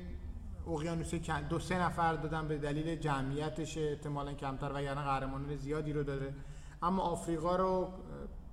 اقیانوس 0.67 1.13
دو 1.49 1.59
سه 1.59 1.79
نفر 1.79 2.13
دادن 2.13 2.47
به 2.47 2.57
دلیل 2.57 2.95
جمعیتش 2.95 3.77
احتمالا 3.77 4.33
کمتر 4.33 4.71
وگرنه 4.73 5.01
قهرمانان 5.01 5.55
زیادی 5.55 5.93
رو 5.93 6.03
داره. 6.03 6.33
اما 6.81 7.03
آفریقا 7.03 7.55
رو 7.55 7.87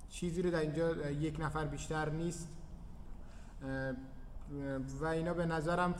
چیزی 0.09 0.41
رو 0.41 0.51
در 0.51 0.59
اینجا 0.59 1.11
یک 1.11 1.39
نفر 1.39 1.65
بیشتر 1.65 2.09
نیست. 2.09 2.47
و 5.01 5.05
اینا 5.05 5.33
به 5.33 5.45
نظرم 5.45 5.95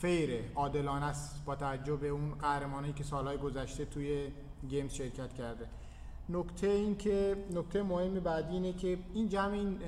فیره 0.00 0.44
عادلانه 0.54 1.04
است 1.06 1.44
با 1.44 1.56
توجه 1.56 1.96
به 1.96 2.08
اون 2.08 2.34
قهرمانی 2.34 2.92
که 2.92 3.04
سالهای 3.04 3.38
گذشته 3.38 3.84
توی 3.84 4.28
گیمز 4.68 4.92
شرکت 4.92 5.32
کرده. 5.34 5.66
نکته 6.28 6.66
این 6.66 6.96
که 6.96 7.36
نکته 7.50 7.82
مهم 7.82 8.14
بعدی 8.14 8.54
اینه 8.54 8.72
که 8.72 8.98
این 9.14 9.28
جمع 9.28 9.52
این 9.52 9.78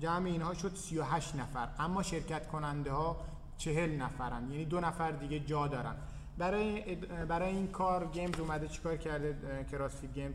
جمع 0.00 0.26
اینها 0.26 0.54
شد 0.54 0.74
38 0.74 1.36
نفر 1.36 1.68
اما 1.78 2.02
شرکت 2.02 2.48
کننده 2.48 2.90
ها 2.90 3.16
40 3.58 3.90
نفرن 3.90 4.52
یعنی 4.52 4.64
دو 4.64 4.80
نفر 4.80 5.10
دیگه 5.10 5.40
جا 5.40 5.66
دارن. 5.66 5.94
برای 6.38 6.94
برای 7.28 7.48
این 7.48 7.66
کار 7.66 8.06
Games 8.06 8.40
اومده 8.40 8.68
چیکار 8.68 8.96
کرده 8.96 9.66
CrossFit 9.70 10.12
Game 10.12 10.26
اه، 10.26 10.34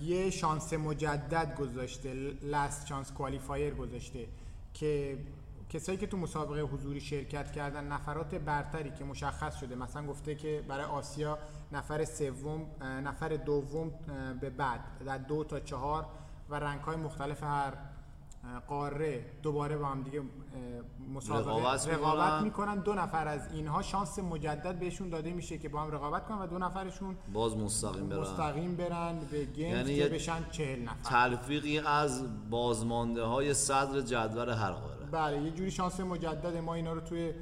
یه 0.00 0.30
شانس 0.30 0.72
مجدد 0.72 1.56
گذاشته 1.56 2.14
Last 2.42 2.86
Chance 2.86 3.12
Qualifier 3.12 3.74
گذاشته 3.74 4.28
که 4.74 5.18
کسایی 5.70 5.98
که 5.98 6.06
تو 6.06 6.16
مسابقه 6.16 6.60
حضوری 6.60 7.00
شرکت 7.00 7.52
کردن 7.52 7.84
نفرات 7.84 8.34
برتری 8.34 8.90
که 8.90 9.04
مشخص 9.04 9.56
شده 9.56 9.74
مثلا 9.74 10.06
گفته 10.06 10.34
که 10.34 10.64
برای 10.68 10.84
آسیا 10.84 11.38
نفر 11.72 12.04
سوم 12.04 12.66
نفر 12.80 13.28
دوم 13.28 13.90
به 14.40 14.50
بعد 14.50 14.80
در 15.06 15.18
دو 15.18 15.44
تا 15.44 15.60
چهار 15.60 16.06
و 16.48 16.54
rank 16.54 16.80
های 16.80 16.96
مختلف 16.96 17.42
هر 17.42 17.72
قاره 18.68 19.24
دوباره 19.42 19.76
با 19.76 19.86
هم 19.86 20.02
دیگه 20.02 20.22
مسابقه 21.14 21.50
رقابت 21.50 21.88
رقابت 21.88 22.42
می‌کنن. 22.42 22.78
دو 22.78 22.94
نفر 22.94 23.28
از 23.28 23.52
اینها 23.52 23.82
شانس 23.82 24.18
مجدد 24.18 24.78
بهشون 24.78 25.08
داده 25.08 25.32
میشه 25.32 25.58
که 25.58 25.68
با 25.68 25.82
هم 25.82 25.90
رقابت 25.90 26.26
کنن 26.26 26.38
و 26.38 26.46
دو 26.46 26.58
نفرشون 26.58 27.16
باز 27.32 27.56
مستقیم 27.56 28.08
برن. 28.08 28.20
مستقیم 28.20 28.76
برن 28.76 29.18
به 29.30 29.44
گیمز 29.44 29.72
یعنی 29.72 29.96
که 29.96 30.08
بشن 30.08 30.50
چهل 30.50 30.82
نفر. 30.82 31.10
تلفیقی 31.10 31.78
از 31.78 32.24
بازمانده 32.50 33.22
های 33.22 33.54
صدر 33.54 34.00
جدول 34.00 34.48
هر 34.48 34.72
قاره. 34.72 35.06
بله 35.10 35.42
یه 35.42 35.50
جوری 35.50 35.70
شانس 35.70 36.00
مجدد 36.00 36.56
ما 36.56 36.74
اینا 36.74 36.92
رو 36.92 37.00
توی 37.00 37.32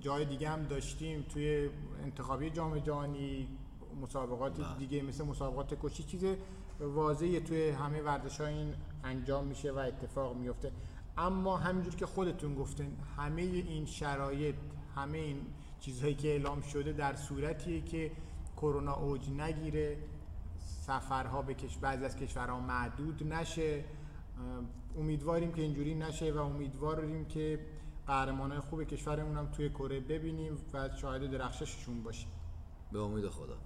جای 0.00 0.24
دیگه 0.24 0.48
هم 0.48 0.62
داشتیم. 0.62 1.24
توی 1.32 1.70
انتخابی 2.04 2.50
جام 2.50 2.78
جهانی 2.78 3.48
مسابقات 4.02 4.52
دیگه 4.78 5.02
مثل 5.02 5.24
مسابقات 5.24 5.74
کشی 5.82 6.02
چیز 6.02 6.24
واضحی 6.80 7.40
توی 7.40 7.70
همه 7.70 8.02
ورزش 8.02 8.40
این 8.40 8.74
انجام 9.04 9.44
میشه 9.44 9.72
و 9.72 9.78
اتفاق 9.78 10.36
میفته. 10.36 10.72
اما 11.16 11.56
همینجور 11.56 11.94
که 11.94 12.06
خودتون 12.06 12.54
گفتین 12.54 12.96
همه 13.16 13.42
این 13.42 13.86
شرایط 13.86 14.54
همه 14.96 15.18
این 15.18 15.40
چیزهایی 15.80 16.14
که 16.14 16.28
اعلام 16.28 16.60
شده 16.60 16.92
در 16.92 17.14
صورتیه 17.14 17.80
که 17.80 18.10
کرونا 18.56 18.94
اوج 18.94 19.30
نگیره 19.30 19.98
سفرها 20.86 21.42
به 21.42 21.54
کش... 21.54 21.76
بعضی 21.76 22.04
از 22.04 22.16
کشورها 22.16 22.60
معدود 22.60 23.32
نشه. 23.32 23.84
امیدواریم 24.98 25.52
که 25.52 25.62
اینجوری 25.62 25.94
نشه 25.94 26.32
و 26.32 26.38
امیدواریم 26.38 27.24
که 27.24 27.60
قهرمانای 28.06 28.60
خوب 28.60 28.84
کشورمون 28.84 29.36
هم 29.36 29.46
توی 29.46 29.68
کره 29.68 30.00
ببینیم 30.00 30.58
و 30.72 30.88
شاهد 31.00 31.30
درخشششون 31.30 32.02
باشیم. 32.02 32.28
به 32.92 33.00
امید 33.00 33.28
خدا. 33.28 33.56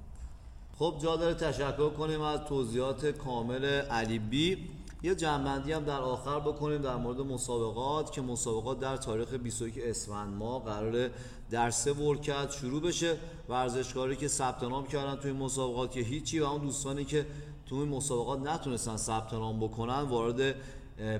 خب 0.78 0.98
جا 1.02 1.16
داره 1.16 1.34
تشکر 1.34 1.90
کنیم 1.90 2.20
از 2.20 2.40
توضیحات 2.40 3.06
کامل 3.06 3.64
علی 3.64 4.18
بی. 4.18 4.68
یه 5.02 5.14
جمع‌بندی 5.14 5.72
هم 5.72 5.84
در 5.84 6.00
آخر 6.00 6.40
بکنیم 6.40 6.82
در 6.82 6.96
مورد 6.96 7.20
مسابقات 7.20 8.12
که 8.12 8.22
مسابقات 8.22 8.80
در 8.80 8.96
تاریخ 8.96 9.34
21 9.34 9.78
اسفند 9.82 10.34
ماه 10.34 10.64
قراره 10.64 11.10
در 11.50 11.70
سه 11.70 11.92
workout 11.92 12.50
شروع 12.50 12.82
بشه. 12.82 13.16
ورزشکاری 13.48 14.16
که 14.16 14.28
ثبت 14.28 14.62
نام 14.62 14.86
کردن 14.86 15.16
توی 15.16 15.32
مسابقات 15.32 15.90
که 15.90 16.00
هیچی 16.00 16.40
و 16.40 16.44
اون 16.44 16.60
دوستانی 16.60 17.04
که 17.04 17.26
توی 17.66 17.84
مسابقات 17.84 18.40
نتونستن 18.40 18.96
ثبت 18.96 19.32
نام 19.32 19.60
بکنن 19.60 20.00
وارد 20.00 20.54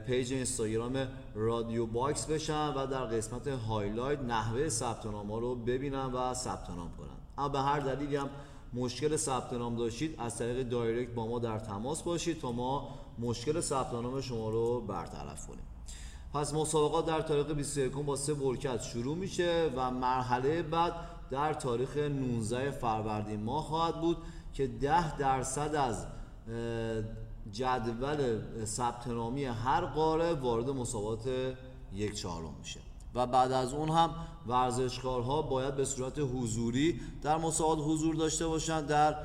پیج 0.07 0.33
اینستاگرام 0.33 1.09
رادیو 1.35 1.87
باکس 1.87 2.27
بشن 2.27 2.69
و 2.69 2.87
در 2.87 3.05
قسمت 3.05 3.49
highlight 3.49 4.21
نحوه 4.21 4.69
ثبت 4.69 5.07
نام 5.07 5.33
ها 5.33 5.39
رو 5.39 5.55
ببینن 5.55 6.05
و 6.05 6.35
ثبت 6.35 6.71
نام 6.71 6.91
کنن. 6.99 7.17
اما 7.39 7.49
به 7.49 7.59
هر 7.59 7.81
دلیلی 7.81 8.17
هم 8.17 8.31
مشکل 8.75 9.17
ثبت 9.17 9.53
نام 9.53 9.77
داشتید 9.77 10.15
از 10.19 10.39
طریق 10.39 10.69
دایرکت 10.69 11.15
با 11.15 11.27
ما 11.27 11.39
در 11.39 11.59
تماس 11.59 12.03
باشید 12.03 12.41
تا 12.41 12.53
ما 12.53 12.99
مشکل 13.19 13.61
ثبت 13.61 13.93
نام 13.93 14.21
شما 14.21 14.49
رو 14.49 14.81
برطرف 14.81 15.47
کنیم. 15.47 15.65
پس 16.35 16.55
مسابقات 16.55 17.07
در 17.07 17.21
تاریخ 17.21 17.47
21 17.47 17.93
با 17.93 18.17
سه 18.17 18.33
ورکت 18.33 18.83
شروع 18.83 19.17
میشه 19.17 19.71
و 19.77 19.91
مرحله 19.91 20.63
بعد 20.63 20.93
در 21.31 21.55
تاریخ 21.55 21.97
19 21.97 22.71
فروردین 22.71 23.43
ماه 23.43 23.65
خواهد 23.65 24.01
بود 24.01 24.17
که 24.53 24.67
10 24.67 25.17
درصد 25.17 25.75
از 25.75 26.07
جدول 27.53 28.41
ثبت 28.65 29.09
نامی 29.09 29.45
هر 29.45 29.85
قاره 29.85 30.35
وارد 30.35 30.71
مسابقات 30.71 31.29
یک 31.93 32.15
چهارم 32.15 32.55
میشه. 32.59 32.81
و 33.15 33.27
بعد 33.27 33.53
از 33.53 33.73
اون 33.73 33.89
هم 33.89 34.11
ورزشکارها 34.47 35.43
باید 35.43 35.77
به 35.77 35.85
صورت 35.85 36.19
حضوری 36.19 37.01
در 37.23 37.39
مسابقات 37.39 37.87
حضور 37.87 38.15
داشته 38.15 38.47
باشند 38.47 38.87
در 38.87 39.17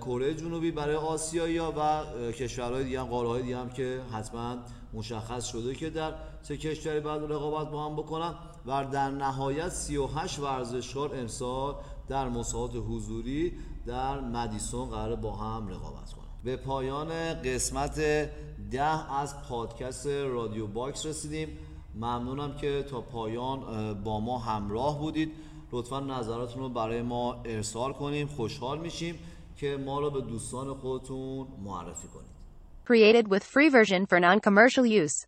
کره 0.00 0.34
جنوبی 0.34 0.70
برای 0.70 0.96
آسیایی 0.96 1.58
و 1.58 2.04
کشورهای 2.32 2.84
دیگه 2.84 3.00
هم 3.00 3.06
قاره 3.06 3.42
دیگه 3.42 3.58
هم 3.58 3.70
که 3.70 4.00
حتما 4.12 4.56
مشخص 4.92 5.44
شده 5.44 5.74
که 5.74 5.90
در 5.90 6.14
چه 6.42 6.56
کشوری 6.56 7.00
بعد 7.00 7.22
رقابت 7.22 7.70
با 7.70 7.86
هم 7.86 7.96
بکنن 7.96 8.34
و 8.66 8.84
در 8.84 9.10
نهایت 9.10 9.68
38 9.68 10.38
ورزشکار 10.38 11.16
امسال 11.16 11.74
در 12.08 12.28
مسابقات 12.28 12.84
حضوری 12.88 13.52
در 13.86 14.20
مدیسون 14.20 14.90
قرار 14.90 15.16
با 15.16 15.36
هم 15.36 15.68
رقابت 15.68 16.12
کنند 16.12 16.30
به 16.44 16.56
پایان 16.56 17.08
قسمت 17.42 18.00
ده 18.70 19.12
از 19.14 19.42
پادکست 19.48 20.06
رادیو 20.06 20.66
باکس 20.66 21.06
رسیدیم. 21.06 21.48
ممنونم 21.94 22.56
که 22.56 22.84
تا 22.90 23.00
پایان 23.00 23.94
با 24.04 24.20
ما 24.20 24.38
همراه 24.38 24.98
بودید. 24.98 25.32
لطفا 25.72 26.00
نظراتتون 26.00 26.62
رو 26.62 26.68
برای 26.68 27.02
ما 27.02 27.42
ارسال 27.44 27.92
کنیم. 27.92 28.26
خوشحال 28.26 28.78
میشیم. 28.78 29.18
که 29.59 29.77
ما 29.77 29.99
رو 29.99 30.11
به 30.11 30.21
دوستان 30.21 30.73
خودتون 30.73 31.47
معرفی 31.63 32.07
کنید 32.07 32.35
Created 32.85 33.27
with 33.27 33.43
free 33.43 33.69
version 33.69 34.05
for 34.05 34.19
non-commercial 34.19 34.85
use. 34.85 35.25